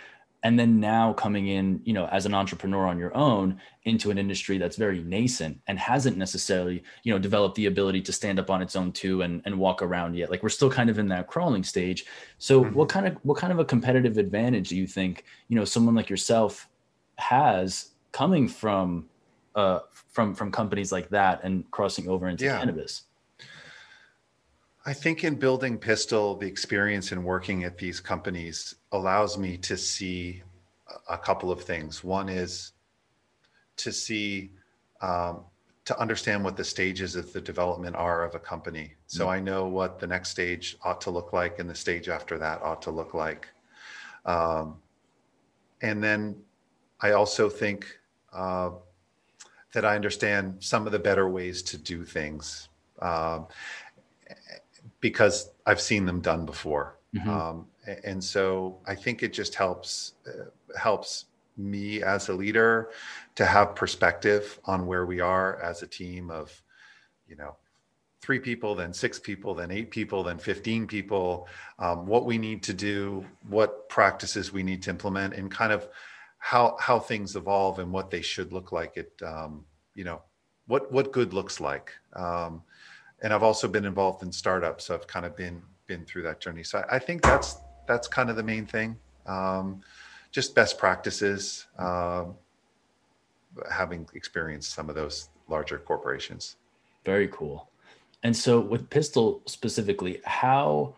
and 0.42 0.58
then 0.58 0.80
now 0.80 1.12
coming 1.12 1.48
in 1.48 1.80
you 1.84 1.92
know 1.92 2.06
as 2.06 2.26
an 2.26 2.34
entrepreneur 2.34 2.86
on 2.86 2.98
your 2.98 3.14
own 3.16 3.60
into 3.84 4.10
an 4.10 4.18
industry 4.18 4.58
that's 4.58 4.76
very 4.76 5.02
nascent 5.02 5.60
and 5.66 5.78
hasn't 5.78 6.16
necessarily 6.16 6.82
you 7.02 7.12
know 7.12 7.18
developed 7.18 7.54
the 7.56 7.66
ability 7.66 8.00
to 8.00 8.12
stand 8.12 8.38
up 8.38 8.50
on 8.50 8.62
its 8.62 8.76
own 8.76 8.92
too 8.92 9.22
and, 9.22 9.42
and 9.44 9.58
walk 9.58 9.82
around 9.82 10.14
yet 10.14 10.30
like 10.30 10.42
we're 10.42 10.48
still 10.48 10.70
kind 10.70 10.90
of 10.90 10.98
in 10.98 11.08
that 11.08 11.26
crawling 11.26 11.64
stage 11.64 12.06
so 12.38 12.62
mm-hmm. 12.62 12.74
what 12.74 12.88
kind 12.88 13.06
of 13.06 13.16
what 13.22 13.36
kind 13.36 13.52
of 13.52 13.58
a 13.58 13.64
competitive 13.64 14.18
advantage 14.18 14.68
do 14.68 14.76
you 14.76 14.86
think 14.86 15.24
you 15.48 15.56
know 15.56 15.64
someone 15.64 15.94
like 15.94 16.08
yourself 16.08 16.68
has 17.16 17.90
coming 18.12 18.48
from 18.48 19.06
uh 19.54 19.80
from 20.12 20.34
from 20.34 20.50
companies 20.50 20.90
like 20.92 21.08
that 21.10 21.40
and 21.44 21.70
crossing 21.70 22.08
over 22.08 22.28
into 22.28 22.44
yeah. 22.44 22.58
cannabis 22.58 23.02
I 24.86 24.94
think 24.94 25.24
in 25.24 25.34
building 25.34 25.78
Pistil, 25.78 26.36
the 26.36 26.46
experience 26.46 27.12
in 27.12 27.22
working 27.22 27.64
at 27.64 27.76
these 27.76 28.00
companies 28.00 28.76
allows 28.92 29.36
me 29.36 29.58
to 29.58 29.76
see 29.76 30.42
a 31.08 31.18
couple 31.18 31.52
of 31.52 31.62
things. 31.62 32.02
One 32.02 32.28
is 32.28 32.72
to 33.76 33.92
see, 33.92 34.52
um, 35.02 35.44
to 35.84 35.98
understand 36.00 36.44
what 36.44 36.56
the 36.56 36.64
stages 36.64 37.14
of 37.14 37.32
the 37.32 37.40
development 37.40 37.94
are 37.96 38.24
of 38.24 38.34
a 38.34 38.38
company. 38.38 38.94
So 39.06 39.24
mm-hmm. 39.24 39.32
I 39.32 39.40
know 39.40 39.66
what 39.66 39.98
the 39.98 40.06
next 40.06 40.30
stage 40.30 40.76
ought 40.82 41.00
to 41.02 41.10
look 41.10 41.32
like 41.32 41.58
and 41.58 41.68
the 41.68 41.74
stage 41.74 42.08
after 42.08 42.38
that 42.38 42.62
ought 42.62 42.82
to 42.82 42.90
look 42.90 43.12
like. 43.12 43.48
Um, 44.24 44.76
and 45.82 46.02
then 46.02 46.36
I 47.00 47.12
also 47.12 47.50
think 47.50 47.86
uh, 48.32 48.70
that 49.72 49.84
I 49.84 49.94
understand 49.94 50.56
some 50.60 50.86
of 50.86 50.92
the 50.92 50.98
better 50.98 51.28
ways 51.28 51.62
to 51.62 51.78
do 51.78 52.04
things. 52.04 52.68
Um, 53.00 53.46
because 55.00 55.50
I've 55.66 55.80
seen 55.80 56.06
them 56.06 56.20
done 56.20 56.44
before. 56.46 56.98
Mm-hmm. 57.14 57.28
Um, 57.30 57.66
and 58.04 58.22
so 58.22 58.78
I 58.86 58.94
think 58.94 59.22
it 59.22 59.32
just 59.32 59.54
helps 59.54 60.14
uh, 60.26 60.50
helps 60.78 61.26
me 61.56 62.02
as 62.02 62.28
a 62.28 62.34
leader 62.34 62.90
to 63.34 63.44
have 63.44 63.74
perspective 63.74 64.58
on 64.64 64.86
where 64.86 65.06
we 65.06 65.20
are 65.20 65.60
as 65.60 65.82
a 65.82 65.86
team 65.86 66.30
of, 66.30 66.62
you 67.26 67.36
know, 67.36 67.56
three 68.22 68.38
people, 68.38 68.74
then 68.74 68.92
six 68.92 69.18
people, 69.18 69.54
then 69.54 69.70
eight 69.70 69.90
people, 69.90 70.22
then 70.22 70.38
15 70.38 70.86
people, 70.86 71.48
um, 71.78 72.06
what 72.06 72.26
we 72.26 72.38
need 72.38 72.62
to 72.62 72.74
do, 72.74 73.24
what 73.48 73.88
practices 73.88 74.52
we 74.52 74.62
need 74.62 74.82
to 74.82 74.90
implement, 74.90 75.34
and 75.34 75.50
kind 75.50 75.72
of 75.72 75.88
how 76.38 76.76
how 76.78 76.98
things 76.98 77.36
evolve 77.36 77.78
and 77.78 77.92
what 77.92 78.10
they 78.10 78.22
should 78.22 78.52
look 78.52 78.72
like. 78.72 78.96
It, 78.96 79.12
um, 79.24 79.64
you 79.94 80.04
know, 80.04 80.22
what 80.66 80.92
what 80.92 81.12
good 81.12 81.32
looks 81.32 81.60
like. 81.60 81.92
Um, 82.14 82.62
and 83.22 83.32
I've 83.32 83.42
also 83.42 83.68
been 83.68 83.84
involved 83.84 84.22
in 84.22 84.32
startups, 84.32 84.86
so 84.86 84.94
I've 84.94 85.06
kind 85.06 85.26
of 85.26 85.36
been 85.36 85.62
been 85.86 86.04
through 86.04 86.22
that 86.22 86.40
journey. 86.40 86.62
So 86.62 86.78
I, 86.78 86.96
I 86.96 86.98
think 86.98 87.22
that's 87.22 87.56
that's 87.86 88.08
kind 88.08 88.30
of 88.30 88.36
the 88.36 88.42
main 88.42 88.66
thing. 88.66 88.96
Um, 89.26 89.82
just 90.30 90.54
best 90.54 90.78
practices, 90.78 91.66
um, 91.78 92.34
having 93.70 94.08
experienced 94.14 94.72
some 94.72 94.88
of 94.88 94.94
those 94.94 95.28
larger 95.48 95.78
corporations. 95.78 96.56
Very 97.04 97.28
cool. 97.28 97.68
And 98.22 98.36
so 98.36 98.60
with 98.60 98.88
Pistil 98.90 99.40
specifically, 99.46 100.20
how 100.24 100.94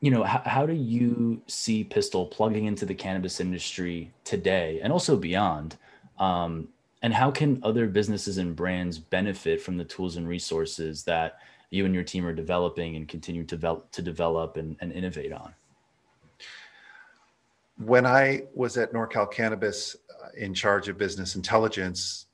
you 0.00 0.10
know 0.10 0.22
how, 0.22 0.42
how 0.44 0.66
do 0.66 0.74
you 0.74 1.40
see 1.46 1.84
Pistil 1.84 2.26
plugging 2.26 2.66
into 2.66 2.84
the 2.84 2.94
cannabis 2.94 3.40
industry 3.40 4.12
today 4.24 4.80
and 4.82 4.92
also 4.92 5.16
beyond? 5.16 5.76
Um, 6.18 6.68
and 7.02 7.12
how 7.12 7.30
can 7.30 7.60
other 7.62 7.86
businesses 7.86 8.38
and 8.38 8.56
brands 8.56 8.98
benefit 8.98 9.60
from 9.60 9.76
the 9.76 9.84
tools 9.84 10.16
and 10.16 10.26
resources 10.26 11.04
that 11.04 11.38
you 11.70 11.84
and 11.84 11.94
your 11.94 12.04
team 12.04 12.26
are 12.26 12.32
developing 12.32 12.96
and 12.96 13.08
continue 13.08 13.44
to 13.44 13.56
develop, 13.56 13.90
to 13.92 14.02
develop 14.02 14.56
and, 14.56 14.76
and 14.80 14.92
innovate 14.92 15.32
on? 15.32 15.54
When 17.78 18.06
I 18.06 18.42
was 18.54 18.76
at 18.76 18.92
NorCal 18.92 19.30
Cannabis 19.32 19.96
uh, 20.22 20.28
in 20.36 20.54
charge 20.54 20.88
of 20.88 20.96
business 20.96 21.34
intelligence, 21.34 22.26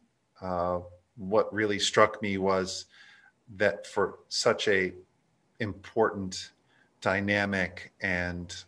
uh, 0.43 0.81
what 1.17 1.53
really 1.53 1.79
struck 1.79 2.21
me 2.23 2.39
was 2.39 2.87
that 3.57 3.87
for 3.87 4.21
such 4.29 4.69
a 4.69 4.93
important, 5.59 6.53
dynamic, 7.01 7.93
and 8.01 8.65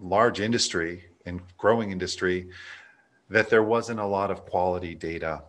large 0.00 0.40
industry 0.40 1.04
and 1.24 1.40
growing 1.56 1.90
industry, 1.90 2.48
that 3.28 3.50
there 3.50 3.62
wasn't 3.62 4.00
a 4.00 4.06
lot 4.06 4.30
of 4.30 4.44
quality 4.44 4.94
data 4.94 5.42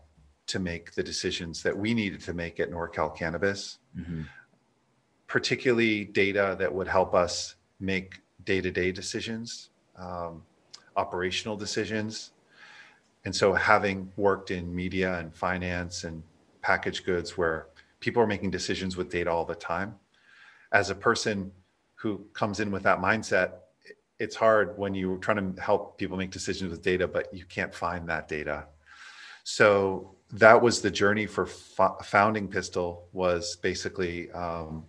to 0.47 0.59
make 0.59 0.93
the 0.93 1.03
decisions 1.03 1.61
that 1.61 1.77
we 1.77 1.93
needed 1.93 2.21
to 2.21 2.33
make 2.33 2.59
at 2.59 2.71
NorCal 2.71 3.15
Cannabis, 3.15 3.79
mm-hmm. 3.97 4.21
particularly 5.27 6.05
data 6.05 6.55
that 6.59 6.73
would 6.73 6.87
help 6.87 7.13
us 7.13 7.55
make 7.79 8.21
day 8.43 8.61
to 8.61 8.71
day 8.71 8.91
decisions, 8.91 9.69
um, 9.97 10.43
operational 10.95 11.57
decisions. 11.57 12.31
And 13.25 13.35
so, 13.35 13.53
having 13.53 14.11
worked 14.15 14.51
in 14.51 14.73
media 14.73 15.19
and 15.19 15.33
finance 15.33 16.03
and 16.03 16.23
packaged 16.61 17.05
goods 17.05 17.37
where 17.37 17.67
people 17.99 18.21
are 18.21 18.27
making 18.27 18.51
decisions 18.51 18.95
with 18.95 19.09
data 19.09 19.29
all 19.31 19.45
the 19.45 19.55
time, 19.55 19.95
as 20.71 20.89
a 20.89 20.95
person 20.95 21.51
who 21.95 22.25
comes 22.33 22.59
in 22.59 22.71
with 22.71 22.83
that 22.83 22.99
mindset, 22.99 23.51
it's 24.19 24.35
hard 24.35 24.77
when 24.77 24.95
you're 24.95 25.17
trying 25.17 25.53
to 25.53 25.61
help 25.61 25.97
people 25.97 26.17
make 26.17 26.31
decisions 26.31 26.71
with 26.71 26.81
data, 26.81 27.07
but 27.07 27.33
you 27.33 27.45
can't 27.45 27.73
find 27.73 28.07
that 28.09 28.27
data. 28.27 28.65
So 29.43 30.16
that 30.31 30.61
was 30.61 30.81
the 30.81 30.91
journey 30.91 31.25
for 31.25 31.45
fo- 31.45 31.97
founding 32.03 32.47
Pistil 32.47 33.03
was 33.13 33.55
basically 33.57 34.29
um, 34.31 34.83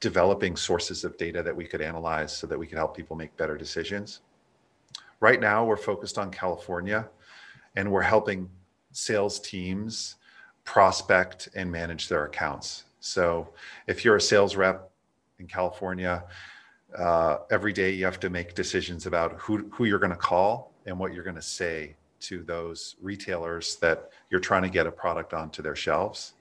developing 0.00 0.56
sources 0.56 1.04
of 1.04 1.16
data 1.18 1.42
that 1.42 1.54
we 1.54 1.64
could 1.66 1.82
analyze 1.82 2.36
so 2.36 2.46
that 2.46 2.58
we 2.58 2.66
could 2.66 2.78
help 2.78 2.96
people 2.96 3.16
make 3.16 3.36
better 3.36 3.56
decisions. 3.56 4.20
Right 5.20 5.40
now, 5.40 5.64
we're 5.64 5.76
focused 5.76 6.18
on 6.18 6.30
California, 6.30 7.08
and 7.76 7.90
we're 7.90 8.02
helping 8.02 8.50
sales 8.92 9.38
teams 9.38 10.16
prospect 10.64 11.48
and 11.54 11.70
manage 11.70 12.08
their 12.08 12.24
accounts. 12.24 12.84
So, 13.00 13.52
if 13.86 14.04
you're 14.04 14.16
a 14.16 14.20
sales 14.20 14.56
rep 14.56 14.90
in 15.38 15.46
California, 15.46 16.24
uh, 16.96 17.38
every 17.50 17.72
day 17.72 17.90
you 17.90 18.04
have 18.04 18.20
to 18.20 18.30
make 18.30 18.54
decisions 18.54 19.06
about 19.06 19.38
who 19.38 19.68
who 19.70 19.84
you're 19.84 19.98
going 19.98 20.10
to 20.10 20.16
call 20.16 20.72
and 20.86 20.98
what 20.98 21.12
you're 21.12 21.24
going 21.24 21.36
to 21.36 21.42
say 21.42 21.94
to 22.22 22.42
those 22.42 22.96
retailers 23.00 23.76
that 23.76 24.10
you're 24.30 24.40
trying 24.40 24.62
to 24.62 24.68
get 24.68 24.86
a 24.86 24.92
product 24.92 25.34
onto 25.34 25.62
their 25.62 25.76
shelves. 25.76 26.34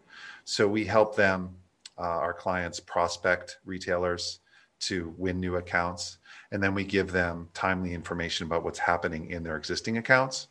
So 0.43 0.67
we 0.67 0.85
help 0.85 1.15
them, 1.15 1.55
uh, 1.97 2.01
our 2.01 2.33
clients, 2.33 2.79
prospect 2.79 3.57
retailers 3.65 4.39
to 4.81 5.13
win 5.17 5.39
new 5.39 5.57
accounts. 5.57 6.17
And 6.51 6.61
then 6.61 6.73
we 6.73 6.83
give 6.83 7.11
them 7.11 7.50
timely 7.53 7.93
information 7.93 8.47
about 8.47 8.63
what's 8.63 8.79
happening 8.79 9.29
in 9.29 9.43
their 9.43 9.57
existing 9.57 9.97
accounts, 9.97 10.47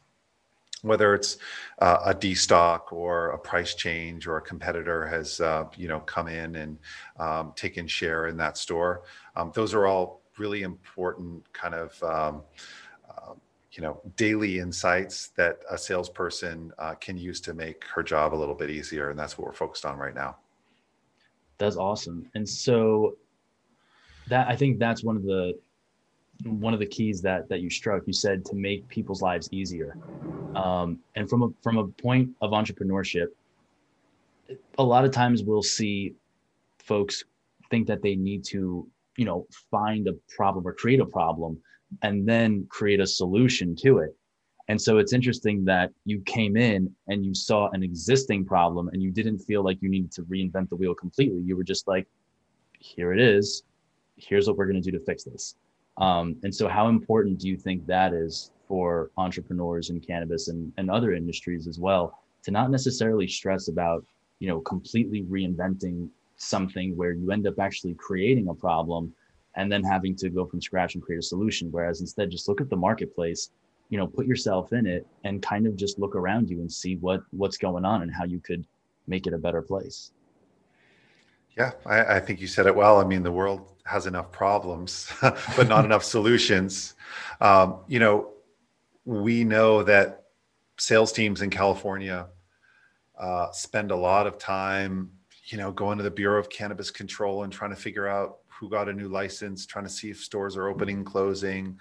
whether 0.82 1.14
it's 1.14 1.36
uh, 1.80 1.98
a 2.06 2.14
destock 2.14 2.92
or 2.92 3.30
a 3.30 3.38
price 3.38 3.74
change 3.74 4.26
or 4.26 4.38
a 4.38 4.42
competitor 4.42 5.06
has 5.06 5.40
uh, 5.40 5.64
you 5.76 5.88
know 5.88 6.00
come 6.00 6.28
in 6.28 6.56
and 6.56 6.78
um, 7.18 7.52
taken 7.54 7.86
share 7.86 8.28
in 8.28 8.36
that 8.38 8.56
store. 8.56 9.02
Um, 9.36 9.52
those 9.54 9.74
are 9.74 9.86
all 9.86 10.22
really 10.38 10.62
important 10.62 11.52
kind 11.52 11.74
of 11.74 12.02
um, 12.02 12.42
you 13.72 13.82
know 13.82 14.00
daily 14.16 14.58
insights 14.58 15.28
that 15.36 15.60
a 15.70 15.78
salesperson 15.78 16.72
uh, 16.78 16.94
can 16.94 17.16
use 17.16 17.40
to 17.40 17.54
make 17.54 17.84
her 17.94 18.02
job 18.02 18.34
a 18.34 18.36
little 18.36 18.54
bit 18.54 18.70
easier 18.70 19.10
and 19.10 19.18
that's 19.18 19.38
what 19.38 19.46
we're 19.46 19.52
focused 19.52 19.84
on 19.84 19.96
right 19.98 20.14
now. 20.14 20.36
That's 21.58 21.76
awesome. 21.76 22.28
And 22.34 22.48
so 22.48 23.16
that 24.28 24.48
i 24.48 24.54
think 24.54 24.78
that's 24.78 25.02
one 25.02 25.16
of 25.16 25.24
the 25.24 25.58
one 26.44 26.72
of 26.72 26.80
the 26.80 26.86
keys 26.86 27.20
that 27.22 27.48
that 27.48 27.60
you 27.60 27.70
struck. 27.70 28.02
You 28.06 28.12
said 28.12 28.44
to 28.46 28.54
make 28.54 28.88
people's 28.88 29.22
lives 29.22 29.48
easier, 29.52 29.96
um, 30.54 30.98
and 31.14 31.28
from 31.28 31.42
a 31.42 31.48
from 31.62 31.78
a 31.78 31.86
point 31.86 32.30
of 32.40 32.52
entrepreneurship, 32.52 33.26
a 34.78 34.82
lot 34.82 35.04
of 35.04 35.10
times 35.10 35.42
we'll 35.42 35.62
see 35.62 36.14
folks 36.78 37.24
think 37.70 37.86
that 37.86 38.02
they 38.02 38.16
need 38.16 38.44
to 38.44 38.88
you 39.16 39.24
know 39.24 39.46
find 39.70 40.08
a 40.08 40.14
problem 40.34 40.66
or 40.66 40.72
create 40.72 41.00
a 41.00 41.06
problem 41.06 41.58
and 42.02 42.28
then 42.28 42.66
create 42.68 43.00
a 43.00 43.06
solution 43.06 43.74
to 43.76 43.98
it. 43.98 44.16
And 44.68 44.80
so 44.80 44.98
it's 44.98 45.12
interesting 45.12 45.64
that 45.64 45.90
you 46.04 46.20
came 46.20 46.56
in 46.56 46.94
and 47.08 47.24
you 47.24 47.34
saw 47.34 47.68
an 47.70 47.82
existing 47.82 48.44
problem 48.44 48.88
and 48.92 49.02
you 49.02 49.10
didn't 49.10 49.38
feel 49.38 49.64
like 49.64 49.82
you 49.82 49.88
needed 49.88 50.12
to 50.12 50.22
reinvent 50.22 50.68
the 50.68 50.76
wheel 50.76 50.94
completely. 50.94 51.40
You 51.40 51.56
were 51.56 51.64
just 51.64 51.88
like 51.88 52.06
here 52.78 53.12
it 53.12 53.20
is. 53.20 53.64
Here's 54.16 54.46
what 54.46 54.56
we're 54.56 54.66
going 54.66 54.80
to 54.80 54.90
do 54.90 54.96
to 54.96 55.04
fix 55.04 55.24
this. 55.24 55.56
Um, 55.96 56.36
and 56.44 56.54
so 56.54 56.68
how 56.68 56.88
important 56.88 57.38
do 57.40 57.48
you 57.48 57.56
think 57.56 57.86
that 57.86 58.12
is 58.12 58.52
for 58.68 59.10
entrepreneurs 59.16 59.90
in 59.90 60.00
cannabis 60.00 60.48
and, 60.48 60.72
and 60.76 60.90
other 60.90 61.14
industries 61.14 61.66
as 61.66 61.78
well 61.78 62.18
to 62.44 62.50
not 62.50 62.70
necessarily 62.70 63.26
stress 63.26 63.68
about 63.68 64.04
you 64.38 64.48
know 64.48 64.60
completely 64.60 65.22
reinventing 65.24 66.08
something 66.36 66.96
where 66.96 67.12
you 67.12 67.30
end 67.32 67.46
up 67.46 67.58
actually 67.58 67.94
creating 67.94 68.48
a 68.48 68.54
problem 68.54 69.12
and 69.56 69.70
then 69.70 69.82
having 69.82 70.14
to 70.16 70.30
go 70.30 70.46
from 70.46 70.60
scratch 70.60 70.94
and 70.94 71.02
create 71.02 71.18
a 71.18 71.22
solution. 71.22 71.70
Whereas 71.70 72.00
instead 72.00 72.30
just 72.30 72.48
look 72.48 72.60
at 72.60 72.70
the 72.70 72.76
marketplace 72.76 73.50
you 73.90 73.98
know 73.98 74.06
put 74.06 74.26
yourself 74.26 74.72
in 74.72 74.86
it 74.86 75.06
and 75.24 75.42
kind 75.42 75.66
of 75.66 75.76
just 75.76 75.98
look 75.98 76.14
around 76.14 76.48
you 76.48 76.60
and 76.60 76.72
see 76.72 76.96
what 76.96 77.22
what's 77.32 77.58
going 77.58 77.84
on 77.84 78.02
and 78.02 78.14
how 78.14 78.24
you 78.24 78.40
could 78.40 78.64
make 79.06 79.26
it 79.26 79.34
a 79.34 79.38
better 79.38 79.60
place. 79.60 80.12
Yeah 81.56 81.72
I, 81.84 82.16
I 82.16 82.20
think 82.20 82.40
you 82.40 82.46
said 82.46 82.66
it 82.66 82.74
well. 82.74 83.00
I 83.00 83.04
mean 83.04 83.22
the 83.22 83.32
world 83.32 83.68
has 83.84 84.06
enough 84.06 84.30
problems 84.30 85.12
but 85.20 85.68
not 85.68 85.84
enough 85.90 86.04
solutions. 86.04 86.94
Um, 87.40 87.80
you 87.88 87.98
know 87.98 88.30
we 89.04 89.44
know 89.44 89.82
that 89.82 90.24
sales 90.78 91.12
teams 91.12 91.42
in 91.42 91.50
california 91.50 92.26
uh, 93.18 93.50
spend 93.50 93.90
a 93.90 93.96
lot 93.96 94.26
of 94.26 94.38
time 94.38 95.10
you 95.50 95.58
know, 95.58 95.72
going 95.72 95.98
to 95.98 96.04
the 96.04 96.10
Bureau 96.10 96.38
of 96.38 96.48
Cannabis 96.48 96.90
Control 96.90 97.42
and 97.42 97.52
trying 97.52 97.70
to 97.70 97.76
figure 97.76 98.06
out 98.06 98.38
who 98.60 98.68
got 98.68 98.90
a 98.90 98.92
new 98.92 99.08
license, 99.08 99.64
trying 99.64 99.86
to 99.86 99.90
see 99.90 100.10
if 100.10 100.22
stores 100.22 100.54
are 100.54 100.68
opening, 100.68 101.02
closing, 101.02 101.78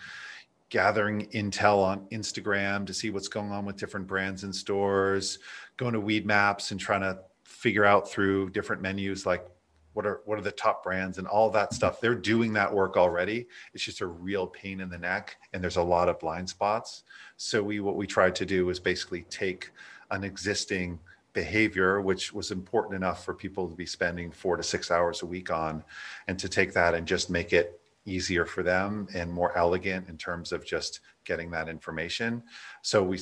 gathering 0.70 1.28
intel 1.34 1.84
on 1.84 2.08
Instagram 2.12 2.88
to 2.88 2.94
see 2.94 3.10
what's 3.10 3.28
going 3.28 3.52
on 3.52 3.66
with 3.66 3.76
different 3.76 4.08
brands 4.08 4.46
and 4.46 4.56
stores, 4.56 5.40
going 5.76 5.94
to 5.94 6.02
Weedmaps 6.02 6.72
and 6.72 6.80
trying 6.80 7.02
to 7.02 7.20
figure 7.44 7.84
out 7.84 8.10
through 8.10 8.50
different 8.52 8.82
menus 8.82 9.26
like 9.26 9.46
what 9.94 10.06
are 10.06 10.22
what 10.24 10.40
are 10.40 10.44
the 10.44 10.52
top 10.52 10.82
brands 10.82 11.18
and 11.18 11.28
all 11.28 11.50
that 11.50 11.74
stuff. 11.74 12.00
They're 12.00 12.16
doing 12.16 12.54
that 12.54 12.74
work 12.74 12.96
already. 12.96 13.48
It's 13.74 13.84
just 13.84 14.00
a 14.00 14.08
real 14.08 14.48
pain 14.48 14.80
in 14.80 14.90
the 14.90 14.98
neck 14.98 15.36
and 15.52 15.62
there's 15.62 15.76
a 15.76 15.84
lot 15.84 16.08
of 16.08 16.20
blind 16.20 16.48
spots. 16.48 17.04
So 17.36 17.62
we 17.62 17.82
what 17.82 17.98
we 17.98 18.08
tried 18.08 18.36
to 18.36 18.46
do 18.46 18.66
was 18.66 18.80
basically 18.80 19.24
take 19.24 19.72
an 20.12 20.24
existing 20.24 21.00
behavior, 21.34 22.02
which 22.02 22.34
was 22.34 22.52
important 22.52 22.96
enough 22.96 23.24
for 23.24 23.34
people 23.34 23.70
to 23.70 23.76
be 23.76 23.86
spending 23.86 24.32
four 24.32 24.58
to 24.58 24.64
six 24.64 24.92
hours 24.92 25.22
a 25.22 25.26
week 25.26 25.52
on, 25.52 25.84
and 26.28 26.40
to 26.40 26.50
take 26.50 26.74
that 26.74 26.94
and 26.96 27.08
just 27.08 27.30
make 27.30 27.54
it 27.54 27.80
easier 28.06 28.46
for 28.46 28.64
them 28.64 29.08
and 29.14 29.32
more 29.32 29.56
elegant 29.58 30.10
in 30.10 30.18
terms 30.18 30.52
of 30.52 30.66
just 30.66 31.02
getting 31.26 31.52
that 31.52 31.70
information. 31.70 32.42
So 32.82 33.04
we 33.04 33.20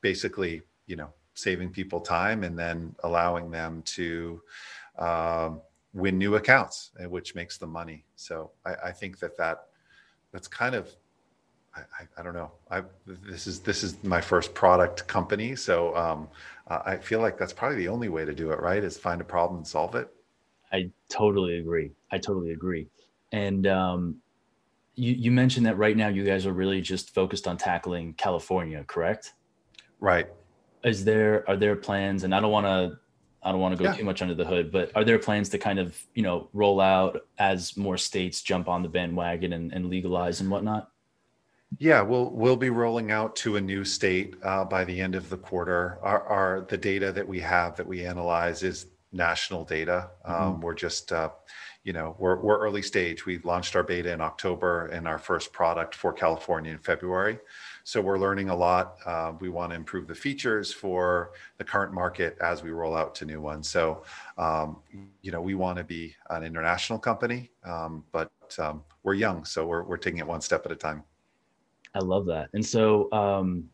basically, 0.00 0.62
you 0.86 0.96
know, 0.96 1.12
saving 1.34 1.70
people 1.70 2.00
time 2.00 2.44
and 2.44 2.58
then 2.58 2.94
allowing 3.04 3.50
them 3.50 3.82
to 3.82 4.42
um, 4.98 5.60
win 5.92 6.18
new 6.18 6.36
accounts, 6.36 6.90
which 7.08 7.34
makes 7.34 7.58
them 7.58 7.70
money. 7.70 8.04
So 8.16 8.52
I, 8.64 8.74
I 8.86 8.92
think 8.92 9.18
that 9.18 9.36
that 9.36 9.66
that's 10.32 10.48
kind 10.48 10.74
of 10.74 10.94
I, 11.76 11.82
I, 12.18 12.22
don't 12.22 12.34
know. 12.34 12.50
I 12.70 12.82
this 13.06 13.46
is 13.46 13.60
this 13.60 13.84
is 13.84 14.02
my 14.02 14.20
first 14.20 14.54
product 14.54 15.06
company, 15.06 15.54
so 15.54 15.96
um, 15.96 16.28
I 16.68 16.96
feel 16.96 17.20
like 17.20 17.38
that's 17.38 17.52
probably 17.52 17.78
the 17.78 17.88
only 17.88 18.08
way 18.08 18.24
to 18.24 18.34
do 18.34 18.50
it. 18.50 18.60
Right? 18.60 18.82
Is 18.82 18.98
find 18.98 19.20
a 19.20 19.24
problem 19.24 19.58
and 19.58 19.66
solve 19.66 19.94
it. 19.94 20.12
I 20.72 20.90
totally 21.08 21.58
agree. 21.58 21.92
I 22.10 22.18
totally 22.18 22.52
agree. 22.52 22.88
And 23.32 23.66
um, 23.66 24.16
you 24.94 25.14
you 25.14 25.30
mentioned 25.30 25.66
that 25.66 25.78
right 25.78 25.96
now 25.96 26.08
you 26.08 26.24
guys 26.24 26.46
are 26.46 26.52
really 26.52 26.80
just 26.80 27.14
focused 27.14 27.46
on 27.46 27.56
tackling 27.56 28.14
California, 28.14 28.84
correct? 28.86 29.34
Right. 30.00 30.28
Is 30.84 31.04
there 31.04 31.48
are 31.48 31.56
there 31.56 31.76
plans? 31.76 32.24
And 32.24 32.34
I 32.34 32.40
don't 32.40 32.52
want 32.52 32.66
to 32.66 32.98
I 33.42 33.52
don't 33.52 33.60
want 33.60 33.76
to 33.76 33.82
go 33.82 33.90
yeah. 33.90 33.96
too 33.96 34.04
much 34.04 34.22
under 34.22 34.34
the 34.34 34.44
hood, 34.44 34.70
but 34.70 34.90
are 34.94 35.04
there 35.04 35.18
plans 35.18 35.48
to 35.50 35.58
kind 35.58 35.78
of 35.78 36.00
you 36.14 36.22
know 36.22 36.48
roll 36.52 36.80
out 36.80 37.26
as 37.38 37.76
more 37.76 37.96
states 37.96 38.42
jump 38.42 38.68
on 38.68 38.82
the 38.82 38.88
bandwagon 38.88 39.52
and, 39.52 39.72
and 39.72 39.88
legalize 39.88 40.40
and 40.40 40.50
whatnot? 40.50 40.90
Yeah, 41.78 42.02
we'll 42.02 42.30
we'll 42.30 42.56
be 42.56 42.70
rolling 42.70 43.10
out 43.10 43.36
to 43.36 43.56
a 43.56 43.60
new 43.60 43.84
state 43.84 44.34
uh, 44.42 44.64
by 44.64 44.84
the 44.84 45.00
end 45.00 45.14
of 45.14 45.30
the 45.30 45.36
quarter. 45.36 45.98
Our, 46.02 46.22
our, 46.24 46.60
the 46.68 46.76
data 46.76 47.12
that 47.12 47.26
we 47.26 47.40
have 47.40 47.76
that 47.76 47.86
we 47.86 48.04
analyze 48.04 48.62
is 48.62 48.86
national 49.12 49.64
data. 49.64 50.10
Um, 50.24 50.34
mm-hmm. 50.34 50.60
We're 50.62 50.74
just 50.74 51.12
uh, 51.12 51.30
you 51.84 51.92
know 51.92 52.16
we're 52.18 52.40
we're 52.40 52.58
early 52.58 52.82
stage. 52.82 53.24
We 53.24 53.38
launched 53.38 53.76
our 53.76 53.84
beta 53.84 54.12
in 54.12 54.20
October 54.20 54.86
and 54.86 55.06
our 55.06 55.18
first 55.18 55.52
product 55.52 55.94
for 55.94 56.12
California 56.12 56.72
in 56.72 56.78
February. 56.78 57.38
So 57.84 58.00
we're 58.00 58.18
learning 58.18 58.50
a 58.50 58.56
lot. 58.56 58.96
Uh, 59.06 59.32
we 59.40 59.48
want 59.48 59.70
to 59.70 59.76
improve 59.76 60.08
the 60.08 60.14
features 60.14 60.72
for 60.72 61.32
the 61.56 61.64
current 61.64 61.92
market 61.92 62.36
as 62.40 62.62
we 62.62 62.70
roll 62.70 62.96
out 62.96 63.14
to 63.16 63.24
new 63.24 63.40
ones. 63.40 63.68
So 63.68 64.02
um, 64.38 64.78
you 65.22 65.30
know 65.30 65.40
we 65.40 65.54
want 65.54 65.78
to 65.78 65.84
be 65.84 66.16
an 66.30 66.42
international 66.42 66.98
company, 66.98 67.50
um, 67.64 68.04
but 68.10 68.32
um, 68.58 68.82
we're 69.04 69.14
young, 69.14 69.44
so 69.44 69.66
we're 69.66 69.84
we're 69.84 69.98
taking 69.98 70.18
it 70.18 70.26
one 70.26 70.40
step 70.40 70.66
at 70.66 70.72
a 70.72 70.76
time. 70.76 71.04
I 71.94 71.98
love 72.00 72.26
that. 72.26 72.48
And 72.54 72.64
so, 72.64 73.10
um, 73.12 73.68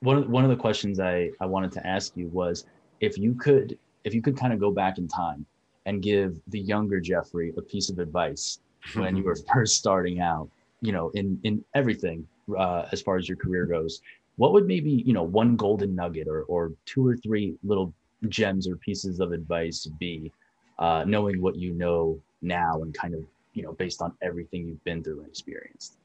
one 0.00 0.18
of 0.18 0.28
one 0.28 0.44
of 0.44 0.50
the 0.50 0.56
questions 0.56 1.00
I 1.00 1.30
I 1.40 1.46
wanted 1.46 1.72
to 1.72 1.86
ask 1.86 2.16
you 2.16 2.28
was 2.28 2.66
if 3.00 3.16
you 3.18 3.34
could 3.34 3.78
if 4.04 4.14
you 4.14 4.22
could 4.22 4.36
kind 4.36 4.52
of 4.52 4.58
go 4.58 4.70
back 4.70 4.98
in 4.98 5.08
time 5.08 5.46
and 5.86 6.02
give 6.02 6.36
the 6.48 6.60
younger 6.60 7.00
Jeffrey 7.00 7.52
a 7.56 7.62
piece 7.62 7.90
of 7.90 7.98
advice 7.98 8.60
when 8.94 9.16
you 9.16 9.24
were 9.24 9.36
first 9.52 9.76
starting 9.76 10.20
out, 10.20 10.48
you 10.80 10.92
know, 10.92 11.10
in 11.10 11.38
in 11.44 11.64
everything 11.74 12.26
uh, 12.56 12.86
as 12.92 13.00
far 13.00 13.16
as 13.16 13.28
your 13.28 13.36
career 13.36 13.66
goes, 13.66 14.02
what 14.36 14.52
would 14.52 14.66
maybe 14.66 14.90
you 14.90 15.12
know 15.12 15.22
one 15.22 15.56
golden 15.56 15.94
nugget 15.94 16.28
or 16.28 16.42
or 16.44 16.72
two 16.84 17.06
or 17.06 17.16
three 17.16 17.54
little 17.62 17.92
gems 18.28 18.68
or 18.68 18.76
pieces 18.76 19.20
of 19.20 19.32
advice 19.32 19.86
be, 19.98 20.32
uh, 20.78 21.04
knowing 21.06 21.40
what 21.40 21.56
you 21.56 21.72
know 21.72 22.20
now 22.40 22.82
and 22.82 22.94
kind 22.94 23.14
of 23.14 23.24
you 23.54 23.62
know 23.62 23.72
based 23.72 24.02
on 24.02 24.12
everything 24.22 24.66
you've 24.66 24.84
been 24.84 25.02
through 25.02 25.20
and 25.20 25.28
experienced. 25.28 25.98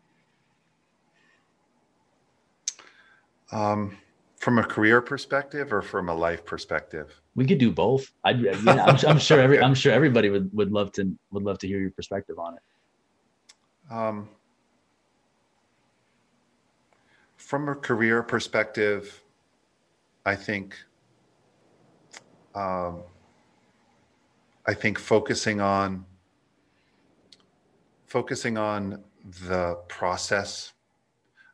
Um, 3.52 3.98
from 4.38 4.60
a 4.60 4.64
career 4.64 5.02
perspective 5.02 5.74
or 5.74 5.82
from 5.82 6.10
a 6.10 6.14
life 6.14 6.46
perspective? 6.46 7.20
We 7.36 7.46
could 7.46 7.58
do 7.58 7.72
both. 7.72 8.12
I, 8.24 8.32
yeah, 8.32 8.54
I'm, 8.66 8.98
I'm, 9.08 9.20
sure 9.28 9.40
every, 9.40 9.60
I'm 9.60 9.74
sure 9.74 9.92
everybody 9.92 10.30
would, 10.30 10.50
would 10.54 10.72
love 10.72 10.92
to 10.94 11.12
would 11.32 11.44
love 11.44 11.58
to 11.60 11.68
hear 11.68 11.80
your 11.80 11.92
perspective 11.92 12.38
on 12.40 12.56
it. 12.56 13.94
Um, 13.94 14.30
from 17.38 17.70
a 17.70 17.76
career 17.76 18.24
perspective, 18.24 19.24
I 20.26 20.36
think 20.36 20.76
um, 22.54 23.04
I 24.66 24.74
think 24.74 25.00
focusing 25.00 25.62
on 25.62 26.06
focusing 28.08 28.58
on 28.58 29.04
the 29.48 29.76
process 29.88 30.74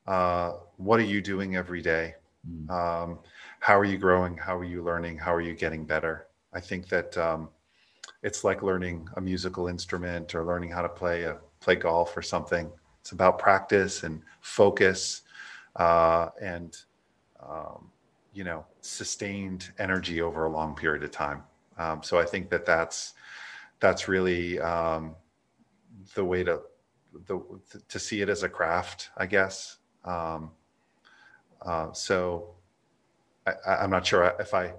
uh, 0.07 0.53
what 0.77 0.99
are 0.99 1.05
you 1.05 1.21
doing 1.21 1.55
every 1.55 1.81
day? 1.81 2.15
Mm. 2.49 2.69
Um, 2.69 3.19
how 3.59 3.77
are 3.77 3.85
you 3.85 3.97
growing? 3.97 4.35
How 4.37 4.57
are 4.57 4.63
you 4.65 4.83
learning? 4.83 5.17
How 5.17 5.33
are 5.33 5.41
you 5.41 5.53
getting 5.53 5.85
better? 5.85 6.27
I 6.53 6.59
think 6.59 6.89
that 6.89 7.17
um, 7.17 7.49
it's 8.21 8.43
like 8.43 8.61
learning 8.61 9.07
a 9.15 9.21
musical 9.21 9.67
instrument 9.67 10.35
or 10.35 10.43
learning 10.43 10.71
how 10.71 10.81
to 10.81 10.89
play 10.89 11.23
a 11.23 11.37
play 11.59 11.75
golf 11.75 12.15
or 12.17 12.21
something. 12.21 12.69
It's 13.01 13.11
about 13.11 13.39
practice 13.39 14.03
and 14.03 14.21
focus 14.41 15.21
uh, 15.77 16.29
and 16.41 16.77
um, 17.41 17.89
you 18.33 18.43
know 18.43 18.65
sustained 18.81 19.71
energy 19.79 20.21
over 20.21 20.45
a 20.45 20.49
long 20.49 20.75
period 20.75 21.03
of 21.03 21.11
time. 21.11 21.43
Um, 21.77 22.03
so 22.03 22.19
I 22.19 22.25
think 22.25 22.49
that 22.49 22.65
that's 22.65 23.13
that's 23.79 24.07
really 24.07 24.59
um, 24.59 25.15
the 26.15 26.23
way 26.23 26.43
to 26.43 26.61
the 27.27 27.41
to 27.87 27.99
see 27.99 28.21
it 28.21 28.29
as 28.29 28.43
a 28.43 28.49
craft, 28.49 29.09
I 29.17 29.25
guess. 29.25 29.77
Um, 30.05 30.51
uh, 31.61 31.91
so 31.93 32.55
I, 33.47 33.83
am 33.83 33.89
not 33.89 34.05
sure 34.05 34.35
if 34.39 34.53
I 34.53 34.73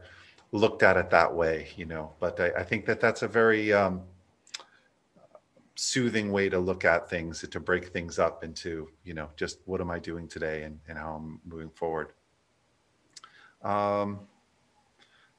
looked 0.53 0.83
at 0.83 0.97
it 0.97 1.11
that 1.11 1.35
way, 1.35 1.69
you 1.77 1.85
know, 1.85 2.13
but 2.21 2.39
I, 2.41 2.61
I 2.61 2.63
think 2.63 2.87
that 2.87 3.01
that's 3.01 3.23
a 3.23 3.29
very 3.29 3.73
um, 3.73 4.03
soothing 5.75 6.31
way 6.31 6.49
to 6.49 6.59
look 6.59 6.85
at 6.85 7.11
things, 7.11 7.47
to 7.49 7.61
break 7.61 7.89
things 7.89 8.19
up 8.19 8.45
into, 8.45 8.89
you 9.05 9.15
know, 9.15 9.29
just 9.37 9.59
what 9.65 9.81
am 9.81 9.91
I 9.91 9.99
doing 9.99 10.29
today 10.29 10.63
and, 10.63 10.79
and 10.89 10.99
how 10.99 11.15
I'm 11.15 11.41
moving 11.45 11.71
forward. 11.71 12.13
Um, 13.63 14.21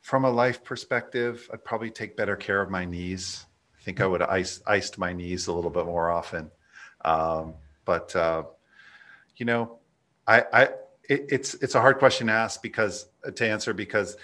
from 0.02 0.26
a 0.26 0.30
life 0.30 0.64
perspective, 0.64 1.50
I'd 1.54 1.64
probably 1.64 1.90
take 1.90 2.18
better 2.18 2.36
care 2.36 2.62
of 2.62 2.70
my 2.70 2.86
knees. 2.86 3.46
I 3.80 3.84
think 3.84 4.02
I 4.02 4.08
would 4.08 4.22
iced, 4.22 4.62
iced 4.68 4.98
my 4.98 5.14
knees 5.14 5.48
a 5.48 5.54
little 5.54 5.72
bit 5.72 5.86
more 5.86 6.12
often. 6.12 6.52
Um, 7.04 7.54
but 7.86 8.16
uh, 8.16 8.44
you 9.38 9.46
know, 9.46 9.80
I, 10.28 10.44
I, 10.52 10.64
it, 11.08 11.26
it's 11.30 11.54
it's 11.56 11.76
a 11.76 11.82
hard 11.82 12.00
question 12.00 12.28
to 12.28 12.34
ask 12.34 12.62
because 12.62 13.08
to 13.36 13.48
answer 13.48 13.74
because 13.74 14.18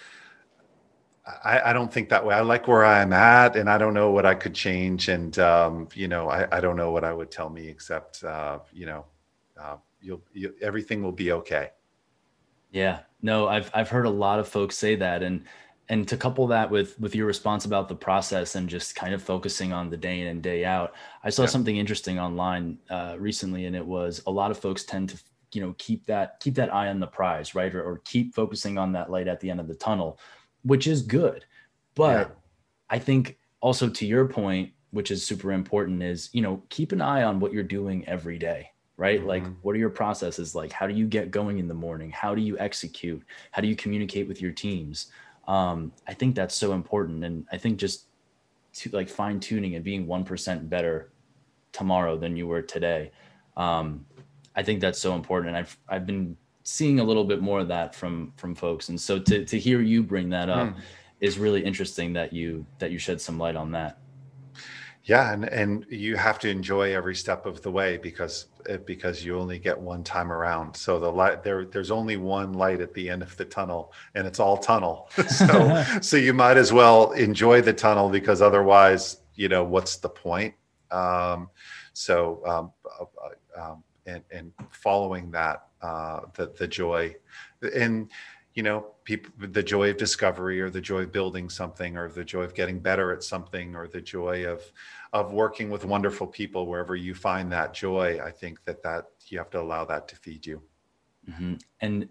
I, 1.44 1.62
I, 1.70 1.74
don't 1.74 1.94
think 1.94 2.10
that 2.10 2.26
way. 2.26 2.34
I 2.34 2.42
like 2.42 2.68
where 2.68 2.84
I'm 2.84 3.14
at, 3.14 3.56
and 3.56 3.70
I 3.70 3.78
don't 3.78 3.94
know 3.94 4.12
what 4.12 4.26
I 4.26 4.34
could 4.34 4.56
change, 4.56 5.08
and 5.10 5.38
um, 5.38 5.88
you 5.94 6.08
know, 6.08 6.30
I, 6.30 6.48
I, 6.52 6.60
don't 6.60 6.76
know 6.76 6.92
what 6.92 7.04
I 7.04 7.14
would 7.14 7.30
tell 7.30 7.50
me 7.50 7.68
except 7.68 8.24
uh, 8.24 8.60
you 8.74 8.88
know, 8.88 9.06
uh, 9.60 9.78
you'll 10.02 10.22
you, 10.34 10.54
everything 10.62 11.04
will 11.04 11.12
be 11.12 11.32
okay. 11.34 11.70
Yeah, 12.72 13.00
no, 13.22 13.48
I've 13.48 13.70
I've 13.74 13.90
heard 13.90 14.08
a 14.08 14.12
lot 14.12 14.40
of 14.40 14.48
folks 14.48 14.78
say 14.78 14.96
that, 14.96 15.22
and 15.22 15.46
and 15.92 16.08
to 16.08 16.16
couple 16.16 16.48
that 16.48 16.72
with 16.72 16.98
with 17.00 17.14
your 17.14 17.28
response 17.28 17.66
about 17.66 17.90
the 17.90 17.96
process 17.96 18.56
and 18.56 18.70
just 18.70 18.96
kind 18.96 19.14
of 19.14 19.22
focusing 19.22 19.74
on 19.74 19.90
the 19.90 19.98
day 19.98 20.22
in 20.22 20.28
and 20.28 20.42
day 20.42 20.64
out, 20.64 20.94
I 21.24 21.30
saw 21.30 21.44
yeah. 21.44 21.50
something 21.50 21.76
interesting 21.76 22.18
online 22.18 22.80
uh, 22.90 23.18
recently, 23.20 23.66
and 23.66 23.76
it 23.76 23.86
was 23.86 24.24
a 24.26 24.32
lot 24.32 24.52
of 24.52 24.58
folks 24.58 24.86
tend 24.86 25.10
to 25.10 25.22
you 25.52 25.62
know 25.62 25.76
keep 25.78 26.06
that 26.06 26.40
keep 26.40 26.56
that 26.56 26.74
eye 26.74 26.88
on 26.88 27.00
the 27.02 27.08
prize, 27.08 27.54
right, 27.54 27.76
or, 27.76 27.84
or 27.84 28.02
keep 28.06 28.34
focusing 28.34 28.78
on 28.78 28.94
that 28.94 29.12
light 29.12 29.28
at 29.28 29.42
the 29.42 29.50
end 29.52 29.60
of 29.60 29.68
the 29.68 29.76
tunnel 29.76 30.18
which 30.64 30.88
is 30.88 31.02
good. 31.02 31.46
But 31.96 32.28
yeah. 32.28 32.34
I 32.90 33.00
think 33.00 33.38
also 33.62 33.90
to 33.90 34.06
your 34.06 34.28
point, 34.28 34.72
which 34.92 35.12
is 35.12 35.26
super 35.26 35.52
important, 35.52 36.02
is 36.04 36.30
you 36.34 36.42
know 36.42 36.64
keep 36.70 36.92
an 36.92 37.02
eye 37.02 37.24
on 37.24 37.40
what 37.40 37.52
you're 37.52 37.64
doing 37.64 38.08
every 38.08 38.38
day 38.38 38.70
right? 38.98 39.20
Mm-hmm. 39.20 39.30
Like, 39.30 39.44
what 39.64 39.74
are 39.74 39.80
your 39.80 39.90
processes 39.90 40.54
like? 40.54 40.72
How 40.72 40.86
do 40.86 40.94
you 40.94 41.08
get 41.08 41.32
going 41.32 41.58
in 41.58 41.68
the 41.68 41.74
morning? 41.74 42.12
How 42.12 42.36
do 42.36 42.42
you 42.42 42.60
execute? 42.60 43.24
How 43.50 43.60
do 43.60 43.68
you 43.68 43.76
communicate 43.76 44.28
with 44.28 44.40
your 44.40 44.52
teams? 44.52 45.08
Um, 45.48 45.92
I 46.08 46.14
think 46.14 46.36
that's 46.36 46.56
so 46.56 46.74
important. 46.74 47.24
And 47.24 47.46
I 47.52 47.58
think 47.58 47.78
just 47.78 48.06
to 48.74 48.90
like 48.92 49.10
fine 49.10 49.40
tuning 49.40 49.76
and 49.76 49.84
being 49.84 50.08
1% 50.08 50.70
better 50.70 51.12
tomorrow 51.72 52.18
than 52.18 52.36
you 52.38 52.48
were 52.48 52.62
today. 52.62 53.12
Um, 53.58 54.06
I 54.56 54.64
think 54.64 54.82
that's 54.82 55.00
so 55.00 55.16
important. 55.16 55.50
And 55.50 55.58
I've, 55.58 55.78
I've 55.90 56.06
been 56.06 56.38
seeing 56.64 57.00
a 57.00 57.04
little 57.04 57.24
bit 57.24 57.42
more 57.42 57.60
of 57.60 57.68
that 57.68 57.96
from 57.96 58.34
from 58.38 58.54
folks 58.54 58.90
and 58.90 59.00
so 59.00 59.20
to 59.20 59.44
to 59.46 59.58
hear 59.58 59.82
you 59.82 60.04
bring 60.04 60.30
that 60.30 60.50
up 60.50 60.70
mm. 60.70 60.76
is 61.20 61.40
really 61.40 61.64
interesting 61.64 62.14
that 62.14 62.32
you 62.32 62.66
that 62.78 62.92
you 62.92 63.00
shed 63.00 63.20
some 63.20 63.38
light 63.38 63.56
on 63.56 63.72
that 63.72 63.98
yeah 65.04 65.34
and 65.34 65.46
and 65.46 65.86
you 65.90 66.16
have 66.16 66.38
to 66.40 66.50
enjoy 66.50 66.94
every 66.94 67.16
step 67.16 67.46
of 67.46 67.62
the 67.62 67.72
way 67.72 67.98
because 67.98 68.48
eh, 68.68 68.78
because 68.78 69.26
you 69.26 69.38
only 69.40 69.58
get 69.58 69.80
one 69.80 70.04
time 70.04 70.32
around. 70.32 70.76
So 70.76 71.00
the 71.00 71.12
light 71.12 71.44
there 71.44 71.66
there's 71.66 71.92
only 71.92 72.18
one 72.18 72.54
light 72.54 72.82
at 72.82 72.94
the 72.94 73.10
end 73.10 73.22
of 73.24 73.36
the 73.38 73.46
tunnel 73.46 73.94
and 74.16 74.28
it's 74.28 74.40
all 74.40 74.58
tunnel. 74.58 75.10
So 75.30 75.84
so 76.02 76.18
you 76.18 76.34
might 76.34 76.58
as 76.58 76.72
well 76.72 77.12
enjoy 77.12 77.62
the 77.62 77.74
tunnel 77.74 78.10
because 78.10 78.42
otherwise 78.42 79.18
you 79.36 79.50
know 79.50 79.64
what's 79.64 79.98
the 79.98 80.10
point? 80.10 80.54
Um, 80.92 81.50
so 81.94 82.42
um, 82.46 82.72
uh, 83.00 83.06
uh 83.26 83.72
um, 83.72 83.84
and 84.06 84.24
and 84.32 84.52
following 84.72 85.32
that 85.32 85.68
uh, 85.82 86.22
the 86.36 86.54
the 86.58 86.68
joy. 86.68 87.16
And 87.76 88.12
you 88.54 88.64
know 88.64 88.86
people 89.04 89.32
the 89.38 89.64
joy 89.64 89.90
of 89.90 89.98
discovery 89.98 90.60
or 90.60 90.70
the 90.70 90.82
joy 90.82 91.02
of 91.02 91.12
building 91.12 91.50
something 91.50 91.98
or 91.98 92.10
the 92.10 92.24
joy 92.24 92.42
of 92.42 92.54
getting 92.54 92.80
better 92.80 93.12
at 93.12 93.24
something 93.24 93.76
or 93.76 93.88
the 93.88 94.02
joy 94.02 94.46
of 94.46 94.62
of 95.14 95.34
working 95.34 95.70
with 95.70 95.86
wonderful 95.86 96.28
people 96.28 96.66
wherever 96.66 96.96
you 96.96 97.14
find 97.14 97.52
that 97.52 97.74
joy 97.74 98.20
i 98.24 98.32
think 98.32 98.64
that 98.66 98.84
that 98.84 99.06
you 99.28 99.38
have 99.38 99.50
to 99.50 99.60
allow 99.60 99.86
that 99.86 100.08
to 100.08 100.16
feed 100.16 100.46
you 100.46 100.62
mm-hmm. 101.30 101.54
and 101.80 102.10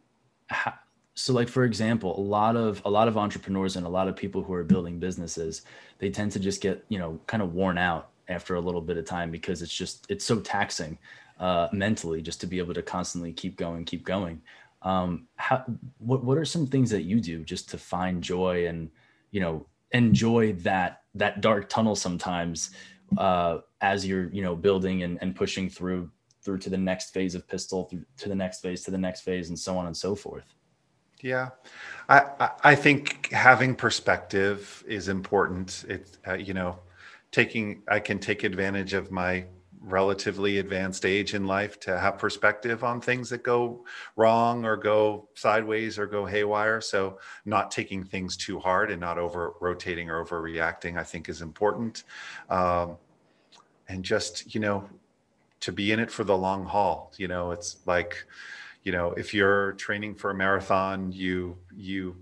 so 1.14 1.32
like 1.32 1.48
for 1.48 1.64
example 1.64 2.18
a 2.18 2.22
lot 2.22 2.56
of 2.56 2.80
a 2.84 2.90
lot 2.90 3.08
of 3.08 3.18
entrepreneurs 3.18 3.76
and 3.76 3.86
a 3.86 3.88
lot 3.88 4.08
of 4.08 4.16
people 4.16 4.42
who 4.42 4.54
are 4.54 4.64
building 4.64 4.98
businesses 4.98 5.62
they 5.98 6.08
tend 6.08 6.32
to 6.32 6.40
just 6.40 6.62
get 6.62 6.84
you 6.88 6.98
know 6.98 7.18
kind 7.26 7.42
of 7.42 7.52
worn 7.52 7.76
out 7.76 8.08
after 8.28 8.54
a 8.54 8.60
little 8.60 8.80
bit 8.80 8.96
of 8.96 9.04
time 9.04 9.30
because 9.30 9.60
it's 9.60 9.74
just 9.74 10.06
it's 10.08 10.24
so 10.24 10.40
taxing 10.40 10.96
uh, 11.40 11.68
mentally 11.72 12.20
just 12.20 12.40
to 12.40 12.46
be 12.46 12.58
able 12.58 12.74
to 12.74 12.82
constantly 12.82 13.32
keep 13.32 13.56
going, 13.56 13.84
keep 13.84 14.04
going. 14.04 14.40
Um, 14.82 15.28
how, 15.36 15.64
what, 15.98 16.24
what 16.24 16.38
are 16.38 16.44
some 16.44 16.66
things 16.66 16.90
that 16.90 17.02
you 17.02 17.20
do 17.20 17.44
just 17.44 17.70
to 17.70 17.78
find 17.78 18.22
joy 18.22 18.66
and, 18.66 18.90
you 19.30 19.40
know, 19.40 19.66
enjoy 19.92 20.52
that, 20.54 21.02
that 21.14 21.40
dark 21.40 21.68
tunnel 21.68 21.96
sometimes, 21.96 22.70
uh, 23.18 23.58
as 23.80 24.06
you're, 24.06 24.30
you 24.30 24.42
know, 24.42 24.56
building 24.56 25.02
and, 25.02 25.18
and 25.20 25.36
pushing 25.36 25.68
through, 25.68 26.10
through 26.42 26.58
to 26.58 26.70
the 26.70 26.78
next 26.78 27.12
phase 27.12 27.34
of 27.34 27.46
Pistil, 27.46 27.84
through 27.90 28.04
to 28.16 28.28
the 28.28 28.34
next 28.34 28.62
phase, 28.62 28.82
to 28.84 28.90
the 28.90 28.98
next 28.98 29.20
phase, 29.20 29.48
and 29.50 29.58
so 29.58 29.76
on 29.76 29.86
and 29.86 29.96
so 29.96 30.14
forth. 30.14 30.54
Yeah, 31.22 31.50
I 32.08 32.50
I 32.64 32.74
think 32.74 33.30
having 33.30 33.74
perspective 33.74 34.82
is 34.88 35.08
important. 35.08 35.84
It 35.88 36.16
uh, 36.26 36.34
you 36.34 36.54
know, 36.54 36.78
taking 37.30 37.82
I 37.88 38.00
can 38.00 38.18
take 38.18 38.42
advantage 38.42 38.94
of 38.94 39.10
my 39.10 39.44
relatively 39.82 40.58
advanced 40.58 41.06
age 41.06 41.34
in 41.34 41.46
life 41.46 41.80
to 41.80 41.98
have 41.98 42.18
perspective 42.18 42.84
on 42.84 43.00
things 43.00 43.30
that 43.30 43.42
go 43.42 43.84
wrong 44.16 44.64
or 44.64 44.76
go 44.76 45.28
sideways 45.34 45.98
or 45.98 46.06
go 46.06 46.26
haywire. 46.26 46.80
So, 46.80 47.18
not 47.44 47.70
taking 47.70 48.04
things 48.04 48.36
too 48.36 48.58
hard 48.58 48.90
and 48.90 49.00
not 49.00 49.18
over 49.18 49.54
rotating 49.60 50.10
or 50.10 50.24
overreacting, 50.24 50.98
I 50.98 51.04
think, 51.04 51.28
is 51.28 51.40
important. 51.40 52.04
Um, 52.48 52.98
and 53.88 54.04
just, 54.04 54.54
you 54.54 54.60
know, 54.60 54.88
to 55.60 55.72
be 55.72 55.92
in 55.92 55.98
it 56.00 56.10
for 56.10 56.24
the 56.24 56.36
long 56.36 56.64
haul. 56.64 57.12
You 57.16 57.28
know, 57.28 57.50
it's 57.50 57.78
like, 57.86 58.24
you 58.82 58.92
know, 58.92 59.12
if 59.12 59.34
you're 59.34 59.72
training 59.72 60.14
for 60.14 60.30
a 60.30 60.34
marathon, 60.34 61.12
you, 61.12 61.58
you, 61.74 62.16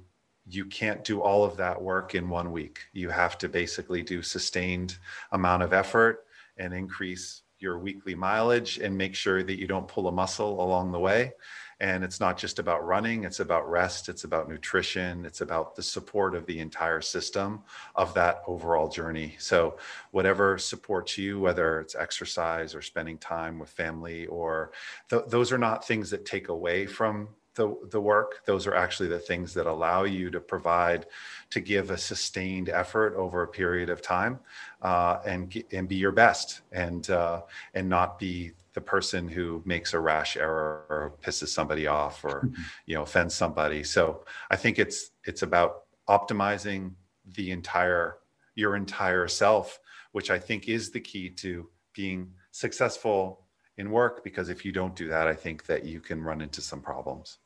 you 0.49 0.64
can't 0.64 1.05
do 1.05 1.21
all 1.21 1.44
of 1.44 1.57
that 1.59 1.81
work 1.81 2.14
in 2.14 2.29
one 2.29 2.53
week. 2.53 2.81
You 2.92 3.11
have 3.11 3.37
to 3.38 3.49
basically 3.49 4.03
do 4.03 4.23
sustained 4.23 4.97
amount 5.31 5.62
of 5.62 5.73
effort 5.73 6.25
and 6.57 6.73
increase 6.73 7.42
your 7.61 7.79
weekly 7.79 8.14
mileage 8.14 8.79
and 8.79 8.97
make 8.97 9.14
sure 9.14 9.42
that 9.42 9.59
you 9.59 9.66
don't 9.66 9.88
pull 9.88 10.09
a 10.09 10.12
muscle 10.12 10.62
along 10.62 10.92
the 10.92 10.99
way. 10.99 11.33
And 11.81 12.03
it's 12.03 12.18
not 12.18 12.37
just 12.37 12.59
about 12.59 12.85
running, 12.85 13.23
it's 13.23 13.38
about 13.38 13.71
rest, 13.71 14.09
it's 14.09 14.25
about 14.25 14.49
nutrition, 14.49 15.25
it's 15.25 15.42
about 15.42 15.77
the 15.77 15.83
support 15.83 16.35
of 16.35 16.44
the 16.47 16.59
entire 16.59 17.01
system 17.01 17.62
of 17.94 18.14
that 18.14 18.42
overall 18.49 18.88
journey. 18.88 19.37
So, 19.38 19.77
whatever 20.11 20.59
supports 20.59 21.16
you, 21.16 21.38
whether 21.38 21.81
it's 21.81 21.94
exercise 21.94 22.75
or 22.75 22.83
spending 22.83 23.16
time 23.18 23.61
with 23.61 23.71
family, 23.71 24.27
or 24.27 24.73
th- 25.09 25.27
those 25.29 25.53
are 25.53 25.59
not 25.59 25.87
things 25.87 26.11
that 26.11 26.27
take 26.27 26.49
away 26.49 26.87
from 26.87 27.29
the, 27.59 27.77
the 27.90 28.01
work. 28.01 28.47
Those 28.47 28.66
are 28.68 28.75
actually 28.75 29.09
the 29.09 29.18
things 29.18 29.53
that 29.55 29.66
allow 29.66 30.05
you 30.05 30.31
to 30.31 30.40
provide, 30.40 31.07
to 31.51 31.61
give 31.61 31.90
a 31.90 31.99
sustained 31.99 32.68
effort 32.68 33.16
over 33.16 33.42
a 33.42 33.49
period 33.49 33.90
of 33.90 34.01
time, 34.01 34.38
uh, 34.81 35.18
and 35.27 35.62
and 35.73 35.88
be 35.88 35.97
your 35.97 36.12
best, 36.12 36.61
and 36.73 37.11
uh, 37.11 37.42
and 37.75 37.88
not 37.88 38.18
be 38.18 38.53
the 38.75 38.81
person 38.81 39.27
who 39.27 39.61
makes 39.66 39.92
a 39.92 39.99
rash 39.99 40.37
error 40.37 40.87
or 40.88 41.14
pisses 41.21 41.49
somebody 41.49 41.88
off 41.88 42.25
or 42.25 42.42
mm-hmm. 42.42 42.62
you 42.87 42.94
know 42.94 43.03
offends 43.03 43.35
somebody. 43.35 43.83
So 43.83 44.25
I 44.51 44.57
think 44.57 44.79
it's 44.79 45.11
it's 45.25 45.42
about 45.42 45.83
optimizing 46.09 46.92
the 47.35 47.51
entire 47.51 48.18
your 48.55 48.77
entire 48.77 49.27
self, 49.27 49.81
which 50.12 50.31
I 50.31 50.38
think 50.38 50.68
is 50.68 50.90
the 50.90 51.01
key 51.01 51.29
to 51.31 51.68
being 51.92 52.33
successful 52.53 53.44
in 53.79 53.90
work 53.90 54.23
because 54.25 54.49
if 54.49 54.64
you 54.64 54.73
don't 54.73 54.94
do 54.97 55.09
that 55.09 55.27
i 55.29 55.35
think 55.35 55.64
that 55.66 55.85
you 55.85 56.01
can 56.01 56.21
run 56.23 56.40
into 56.40 56.61
some 56.61 56.81
problems 56.81 57.38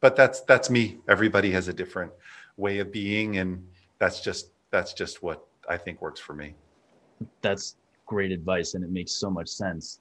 but 0.00 0.16
that's 0.16 0.40
that's 0.42 0.70
me. 0.70 0.98
Everybody 1.08 1.50
has 1.52 1.68
a 1.68 1.72
different 1.72 2.12
way 2.56 2.78
of 2.78 2.92
being 2.92 3.38
and 3.38 3.66
that's 3.98 4.20
just 4.20 4.50
that's 4.70 4.92
just 4.94 5.22
what 5.22 5.46
i 5.68 5.76
think 5.76 6.00
works 6.00 6.20
for 6.20 6.34
me. 6.34 6.54
That's 7.42 7.76
great 8.06 8.32
advice 8.32 8.74
and 8.74 8.84
it 8.84 8.90
makes 8.90 9.12
so 9.12 9.30
much 9.30 9.48
sense. 9.48 10.00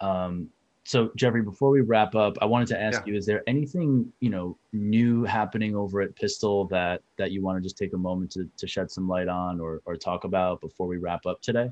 Um, 0.00 0.48
so 0.84 1.10
jeffrey 1.16 1.42
before 1.42 1.70
we 1.70 1.80
wrap 1.80 2.16
up 2.16 2.36
i 2.40 2.44
wanted 2.44 2.66
to 2.66 2.80
ask 2.80 3.06
yeah. 3.06 3.12
you 3.12 3.16
is 3.16 3.24
there 3.24 3.44
anything 3.46 4.12
you 4.18 4.30
know 4.30 4.58
new 4.72 5.22
happening 5.22 5.76
over 5.76 6.00
at 6.00 6.14
Pistil 6.16 6.64
that 6.70 7.02
that 7.18 7.30
you 7.30 7.40
want 7.40 7.56
to 7.56 7.62
just 7.62 7.78
take 7.78 7.92
a 7.92 7.96
moment 7.96 8.32
to, 8.32 8.48
to 8.56 8.66
shed 8.66 8.90
some 8.90 9.06
light 9.06 9.28
on 9.28 9.60
or, 9.60 9.80
or 9.84 9.94
talk 9.94 10.24
about 10.24 10.60
before 10.60 10.88
we 10.88 10.96
wrap 10.96 11.24
up 11.24 11.40
today? 11.40 11.70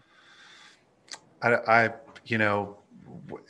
I, 1.42 1.54
I 1.54 1.90
you 2.26 2.38
know 2.38 2.76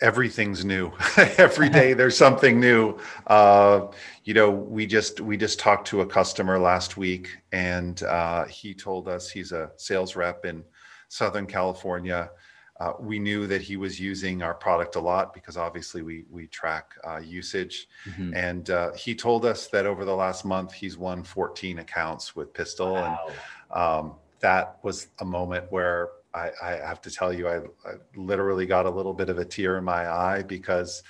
everything's 0.01 0.65
new. 0.65 0.93
Every 1.39 1.69
day 1.69 1.93
there's 1.93 2.17
something 2.17 2.61
new. 2.61 2.99
Uh, 3.27 3.89
you 4.25 4.35
know 4.35 4.51
we 4.51 4.87
just 4.87 5.21
we 5.21 5.37
just 5.37 5.59
talked 5.59 5.87
to 5.89 6.03
a 6.03 6.07
customer 6.07 6.59
last 6.59 6.97
week 6.97 7.39
and 7.53 8.03
uh, 8.05 8.45
he 8.45 8.75
told 8.75 9.09
us 9.09 9.31
he's 9.31 9.53
a 9.53 9.71
sales 9.77 10.17
rep 10.17 10.45
in 10.45 10.65
southern 11.09 11.47
california. 11.47 12.31
Uh, 12.79 12.95
we 12.99 13.19
knew 13.19 13.47
that 13.47 13.61
he 13.61 13.77
was 13.77 14.01
using 14.01 14.43
our 14.43 14.55
product 14.55 14.97
a 14.97 15.01
lot 15.01 15.35
because 15.35 15.57
obviously 15.57 16.01
we 16.03 16.25
we 16.31 16.47
track 16.47 16.95
uh, 17.07 17.19
usage. 17.19 17.89
Mm-hmm. 18.09 18.35
and 18.35 18.71
uh, 18.71 18.93
he 18.95 19.15
told 19.15 19.45
us 19.45 19.67
that 19.69 19.87
over 19.87 20.05
the 20.05 20.15
last 20.15 20.45
month 20.45 20.73
he's 20.73 20.97
won 20.97 21.23
14 21.23 21.81
accounts 21.81 22.37
with 22.37 22.55
Pistil 22.55 22.93
wow. 22.93 23.27
and 23.27 23.79
um, 23.79 24.15
that 24.41 24.79
was 24.83 25.09
a 25.21 25.25
moment 25.25 25.67
where 25.71 26.09
I, 26.35 26.51
I 26.63 26.71
have 26.73 27.01
to 27.03 27.11
tell 27.11 27.33
you, 27.33 27.49
I, 27.49 27.59
I, 27.85 27.95
literally 28.15 28.67
got 28.67 28.87
a 28.87 28.91
little 28.91 29.15
bit 29.15 29.29
of 29.29 29.39
a 29.39 29.45
tear 29.45 29.79
in 29.79 29.85
my 29.85 30.09
eye 30.09 30.43
because, 30.43 31.03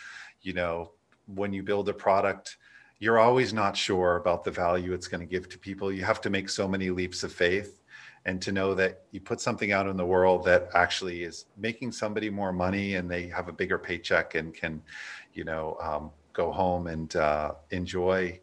you 0.43 0.53
know, 0.53 0.93
when 1.27 1.53
you 1.53 1.63
build 1.63 1.89
a 1.89 1.93
product, 1.93 2.57
you're 2.99 3.19
always 3.19 3.53
not 3.53 3.77
sure 3.77 4.17
about 4.17 4.45
the 4.45 4.51
value 4.51 4.93
it's 4.93 5.09
going 5.09 5.21
to 5.21 5.27
give 5.27 5.49
to 5.49 5.59
people. 5.59 5.93
You 5.93 6.05
have 6.05 6.21
to 6.23 6.31
make 6.31 6.49
so 6.49 6.69
many 6.69 6.91
leaps 6.91 7.23
of 7.23 7.33
faith. 7.33 7.77
and 8.27 8.43
to 8.43 8.53
know 8.53 8.75
that 8.75 9.05
you 9.13 9.21
put 9.21 9.41
something 9.41 9.73
out 9.73 9.87
in 9.87 9.97
the 9.97 10.05
world 10.05 10.45
that 10.45 10.69
actually 10.75 11.23
is 11.23 11.47
making 11.57 11.91
somebody 11.91 12.29
more 12.29 12.53
money 12.53 12.97
and 12.97 13.11
they 13.11 13.27
have 13.29 13.49
a 13.49 13.53
bigger 13.53 13.79
paycheck 13.79 14.35
and 14.35 14.53
can 14.53 14.83
you 15.33 15.43
know 15.43 15.79
um, 15.81 16.11
go 16.35 16.53
home 16.53 16.87
and 16.87 17.17
uh, 17.17 17.53
enjoy 17.71 18.39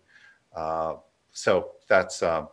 uh, 0.56 0.96
so 1.32 1.74
that's 1.88 2.24
uh, 2.24 2.46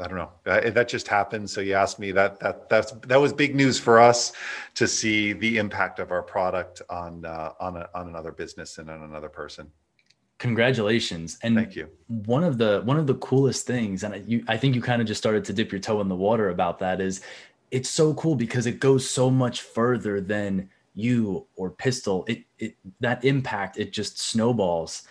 I 0.00 0.08
don't 0.08 0.16
know. 0.16 0.30
That 0.44 0.88
just 0.88 1.06
happened. 1.06 1.50
So 1.50 1.60
you 1.60 1.74
asked 1.74 1.98
me 1.98 2.12
that 2.12 2.40
that 2.40 2.68
that's 2.70 2.92
that 2.92 3.20
was 3.20 3.32
big 3.32 3.54
news 3.54 3.78
for 3.78 4.00
us 4.00 4.32
to 4.74 4.88
see 4.88 5.34
the 5.34 5.58
impact 5.58 5.98
of 5.98 6.10
our 6.10 6.22
product 6.22 6.80
on 6.88 7.24
uh, 7.24 7.52
on 7.60 7.76
a, 7.76 7.88
on 7.94 8.08
another 8.08 8.32
business 8.32 8.78
and 8.78 8.88
on 8.88 9.02
another 9.02 9.28
person. 9.28 9.70
Congratulations! 10.38 11.38
And 11.42 11.54
thank 11.54 11.76
you. 11.76 11.88
One 12.06 12.42
of 12.42 12.56
the 12.56 12.80
one 12.84 12.98
of 12.98 13.06
the 13.06 13.16
coolest 13.16 13.66
things, 13.66 14.02
and 14.02 14.26
you, 14.26 14.44
I 14.48 14.56
think 14.56 14.74
you 14.74 14.80
kind 14.80 15.02
of 15.02 15.08
just 15.08 15.18
started 15.18 15.44
to 15.44 15.52
dip 15.52 15.70
your 15.70 15.80
toe 15.80 16.00
in 16.00 16.08
the 16.08 16.16
water 16.16 16.48
about 16.48 16.78
that. 16.78 17.00
Is 17.00 17.20
it's 17.70 17.90
so 17.90 18.14
cool 18.14 18.34
because 18.34 18.66
it 18.66 18.80
goes 18.80 19.08
so 19.08 19.30
much 19.30 19.60
further 19.60 20.22
than 20.22 20.70
you 20.94 21.46
or 21.54 21.70
Pistil. 21.70 22.24
It 22.28 22.44
it 22.58 22.76
that 23.00 23.24
impact 23.24 23.78
it 23.78 23.92
just 23.92 24.18
snowballs 24.18 25.02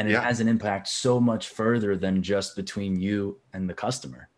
and 0.00 0.08
it 0.08 0.12
yeah. 0.12 0.22
has 0.22 0.40
an 0.40 0.48
impact 0.48 0.88
so 0.88 1.20
much 1.20 1.48
further 1.48 1.96
than 1.96 2.22
just 2.22 2.56
between 2.56 2.98
you 2.98 3.38
and 3.52 3.68
the 3.68 3.74
customer. 3.74 4.28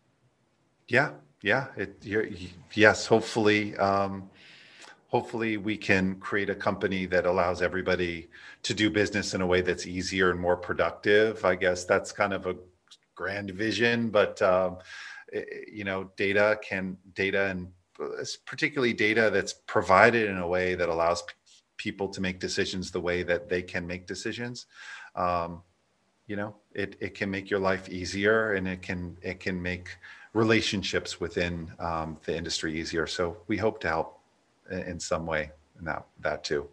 Yeah 0.87 1.11
yeah 1.43 1.67
it 1.75 2.03
yes 2.73 3.05
hopefully 3.05 3.77
um, 3.77 4.29
hopefully 5.07 5.57
we 5.57 5.77
can 5.77 6.15
create 6.15 6.49
a 6.49 6.55
company 6.55 7.05
that 7.05 7.25
allows 7.27 7.61
everybody 7.61 8.29
to 8.63 8.73
do 8.73 8.89
business 8.89 9.35
in 9.35 9.41
a 9.41 9.45
way 9.45 9.61
that's 9.61 9.85
easier 9.85 10.31
and 10.31 10.39
more 10.39 10.57
productive. 10.57 11.45
I 11.45 11.55
guess 11.55 11.85
that's 11.85 12.11
kind 12.11 12.33
of 12.33 12.47
a 12.47 12.55
grand 13.13 13.51
vision 13.51 14.09
but 14.09 14.41
um, 14.41 14.77
it, 15.31 15.69
you 15.71 15.83
know 15.83 16.09
data 16.17 16.57
can 16.63 16.97
data 17.13 17.47
and 17.47 17.67
particularly 18.45 18.93
data 18.93 19.29
that's 19.31 19.53
provided 19.67 20.29
in 20.29 20.37
a 20.37 20.47
way 20.47 20.73
that 20.73 20.89
allows 20.89 21.21
p- 21.21 21.33
people 21.77 22.07
to 22.07 22.21
make 22.21 22.39
decisions 22.39 22.89
the 22.89 22.99
way 22.99 23.21
that 23.21 23.49
they 23.49 23.61
can 23.61 23.85
make 23.85 24.07
decisions 24.07 24.65
um, 25.15 25.61
you 26.27 26.35
know 26.35 26.55
it, 26.73 26.95
it 26.99 27.13
can 27.13 27.29
make 27.29 27.49
your 27.49 27.59
life 27.59 27.89
easier 27.89 28.53
and 28.53 28.67
it 28.67 28.81
can 28.81 29.17
it 29.21 29.39
can 29.39 29.61
make 29.61 29.89
relationships 30.33 31.19
within 31.19 31.71
um, 31.79 32.17
the 32.25 32.35
industry 32.35 32.79
easier. 32.79 33.05
So 33.05 33.37
we 33.47 33.57
hope 33.57 33.79
to 33.81 33.87
help 33.87 34.19
in 34.71 34.99
some 34.99 35.25
way 35.25 35.51
in 35.79 35.85
that 35.85 36.05
that 36.21 36.43
too. 36.43 36.67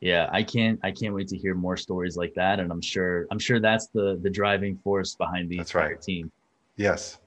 Yeah 0.00 0.28
i 0.32 0.42
can't 0.42 0.80
i 0.82 0.90
can't 0.90 1.14
wait 1.14 1.28
to 1.28 1.36
hear 1.36 1.54
more 1.54 1.76
stories 1.76 2.16
like 2.16 2.34
that. 2.34 2.60
And 2.60 2.70
i'm 2.72 2.82
sure 2.82 3.26
i'm 3.30 3.38
sure 3.38 3.60
that's 3.60 3.88
the 3.88 4.18
the 4.22 4.30
driving 4.30 4.76
force 4.78 5.14
behind 5.14 5.50
the 5.50 5.58
that's 5.58 5.74
entire 5.74 5.90
right. 5.90 6.02
team. 6.02 6.30
Yes. 6.76 7.18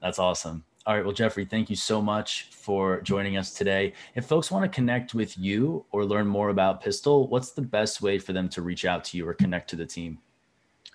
That's 0.00 0.18
awesome 0.18 0.64
all 0.90 0.96
right. 0.96 1.04
Well, 1.04 1.14
Jeffrey, 1.14 1.44
thank 1.44 1.70
you 1.70 1.76
so 1.76 2.02
much 2.02 2.48
for 2.50 3.00
joining 3.02 3.36
us 3.36 3.52
today. 3.52 3.92
If 4.16 4.26
folks 4.26 4.50
want 4.50 4.64
to 4.64 4.68
connect 4.68 5.14
with 5.14 5.38
you 5.38 5.86
or 5.92 6.04
learn 6.04 6.26
more 6.26 6.48
about 6.48 6.82
Pistil, 6.82 7.28
what's 7.28 7.52
the 7.52 7.62
best 7.62 8.02
way 8.02 8.18
for 8.18 8.32
them 8.32 8.48
to 8.48 8.60
reach 8.60 8.84
out 8.84 9.04
to 9.04 9.16
you 9.16 9.24
or 9.28 9.32
connect 9.32 9.70
to 9.70 9.76
the 9.76 9.86
team? 9.86 10.18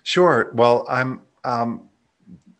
Sure. 0.02 0.52
Well, 0.52 0.84
I'm 0.86 1.22
um, 1.44 1.88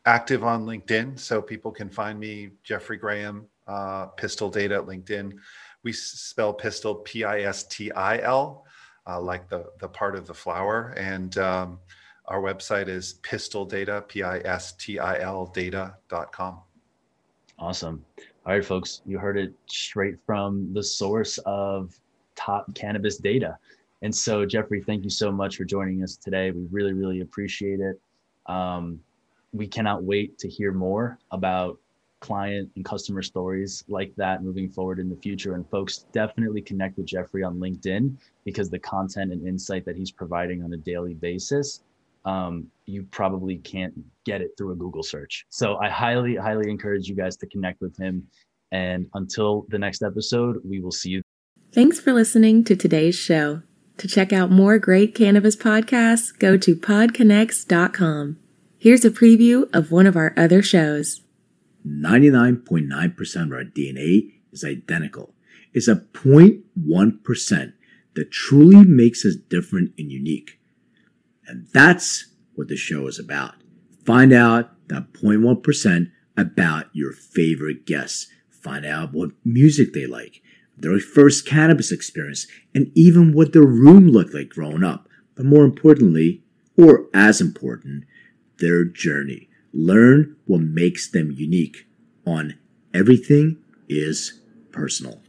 active 0.06 0.44
on 0.44 0.64
LinkedIn, 0.64 1.18
so 1.18 1.42
people 1.42 1.70
can 1.70 1.90
find 1.90 2.18
me, 2.18 2.52
Jeffrey 2.64 2.96
Graham, 2.96 3.44
uh, 3.66 4.06
Pistil 4.06 4.50
Data 4.50 4.76
at 4.76 4.86
LinkedIn. 4.86 5.34
We 5.82 5.92
spell 5.92 6.54
Pistil 6.54 6.94
P 7.04 7.24
I 7.24 7.40
S 7.40 7.64
T 7.64 7.92
I 7.92 8.18
L, 8.20 8.64
uh, 9.06 9.20
like 9.20 9.46
the 9.50 9.66
the 9.78 9.88
part 9.88 10.16
of 10.16 10.26
the 10.26 10.32
flower, 10.32 10.94
and 10.96 11.36
um, 11.36 11.80
our 12.24 12.40
website 12.40 12.88
is 12.88 13.20
Pistil 13.22 13.66
Data, 13.66 14.02
P 14.08 14.22
I 14.22 14.38
S 14.38 14.72
T 14.72 14.98
I 14.98 15.20
L 15.20 15.44
data.com. 15.44 16.62
Awesome. 17.58 18.04
All 18.44 18.52
right, 18.52 18.64
folks, 18.64 19.02
you 19.06 19.18
heard 19.18 19.38
it 19.38 19.52
straight 19.66 20.16
from 20.26 20.72
the 20.74 20.82
source 20.82 21.38
of 21.46 21.98
top 22.34 22.72
cannabis 22.74 23.16
data. 23.16 23.58
And 24.02 24.14
so, 24.14 24.44
Jeffrey, 24.44 24.82
thank 24.82 25.04
you 25.04 25.10
so 25.10 25.32
much 25.32 25.56
for 25.56 25.64
joining 25.64 26.02
us 26.02 26.16
today. 26.16 26.50
We 26.50 26.66
really, 26.70 26.92
really 26.92 27.20
appreciate 27.20 27.80
it. 27.80 27.98
Um, 28.44 29.00
we 29.52 29.66
cannot 29.66 30.04
wait 30.04 30.38
to 30.38 30.48
hear 30.48 30.70
more 30.70 31.18
about 31.30 31.78
client 32.20 32.70
and 32.76 32.84
customer 32.84 33.22
stories 33.22 33.84
like 33.88 34.14
that 34.16 34.42
moving 34.42 34.68
forward 34.68 34.98
in 34.98 35.08
the 35.08 35.16
future. 35.16 35.54
And 35.54 35.68
folks, 35.70 36.06
definitely 36.12 36.60
connect 36.60 36.98
with 36.98 37.06
Jeffrey 37.06 37.42
on 37.42 37.58
LinkedIn 37.58 38.16
because 38.44 38.68
the 38.68 38.78
content 38.78 39.32
and 39.32 39.46
insight 39.46 39.84
that 39.86 39.96
he's 39.96 40.10
providing 40.10 40.62
on 40.62 40.72
a 40.74 40.76
daily 40.76 41.14
basis 41.14 41.80
um, 42.26 42.66
you 42.84 43.04
probably 43.10 43.56
can't 43.58 43.94
get 44.24 44.42
it 44.42 44.50
through 44.58 44.72
a 44.72 44.76
Google 44.76 45.02
search. 45.02 45.46
So 45.48 45.76
I 45.76 45.88
highly, 45.88 46.36
highly 46.36 46.70
encourage 46.70 47.08
you 47.08 47.14
guys 47.14 47.36
to 47.38 47.46
connect 47.46 47.80
with 47.80 47.96
him. 47.96 48.26
And 48.72 49.06
until 49.14 49.64
the 49.68 49.78
next 49.78 50.02
episode, 50.02 50.58
we 50.64 50.80
will 50.80 50.90
see 50.90 51.10
you. 51.10 51.22
Thanks 51.72 52.00
for 52.00 52.12
listening 52.12 52.64
to 52.64 52.76
today's 52.76 53.14
show. 53.14 53.62
To 53.98 54.08
check 54.08 54.32
out 54.32 54.50
more 54.50 54.78
great 54.78 55.14
cannabis 55.14 55.56
podcasts, 55.56 56.36
go 56.38 56.56
to 56.58 56.76
podconnects.com. 56.76 58.38
Here's 58.78 59.04
a 59.04 59.10
preview 59.10 59.74
of 59.74 59.90
one 59.90 60.06
of 60.06 60.16
our 60.16 60.34
other 60.36 60.62
shows. 60.62 61.22
99.9% 61.86 63.42
of 63.42 63.52
our 63.52 63.64
DNA 63.64 64.32
is 64.52 64.64
identical. 64.64 65.32
It's 65.72 65.88
a 65.88 65.96
0.1% 65.96 67.72
that 68.14 68.30
truly 68.30 68.84
makes 68.84 69.24
us 69.24 69.36
different 69.36 69.92
and 69.96 70.10
unique. 70.10 70.55
And 71.46 71.68
that's 71.72 72.26
what 72.54 72.68
the 72.68 72.76
show 72.76 73.06
is 73.06 73.18
about. 73.18 73.54
Find 74.04 74.32
out 74.32 74.70
that 74.88 75.12
0.1% 75.12 76.10
about 76.36 76.86
your 76.92 77.12
favorite 77.12 77.86
guests. 77.86 78.28
Find 78.50 78.84
out 78.84 79.12
what 79.12 79.30
music 79.44 79.92
they 79.92 80.06
like, 80.06 80.42
their 80.76 80.98
first 80.98 81.46
cannabis 81.46 81.92
experience, 81.92 82.46
and 82.74 82.90
even 82.94 83.32
what 83.32 83.52
their 83.52 83.62
room 83.62 84.08
looked 84.08 84.34
like 84.34 84.48
growing 84.48 84.84
up. 84.84 85.08
But 85.34 85.46
more 85.46 85.64
importantly, 85.64 86.42
or 86.76 87.06
as 87.14 87.40
important, 87.40 88.04
their 88.58 88.84
journey. 88.84 89.48
Learn 89.72 90.36
what 90.46 90.60
makes 90.60 91.10
them 91.10 91.30
unique 91.30 91.86
on 92.26 92.58
Everything 92.94 93.58
is 93.88 94.40
Personal. 94.72 95.25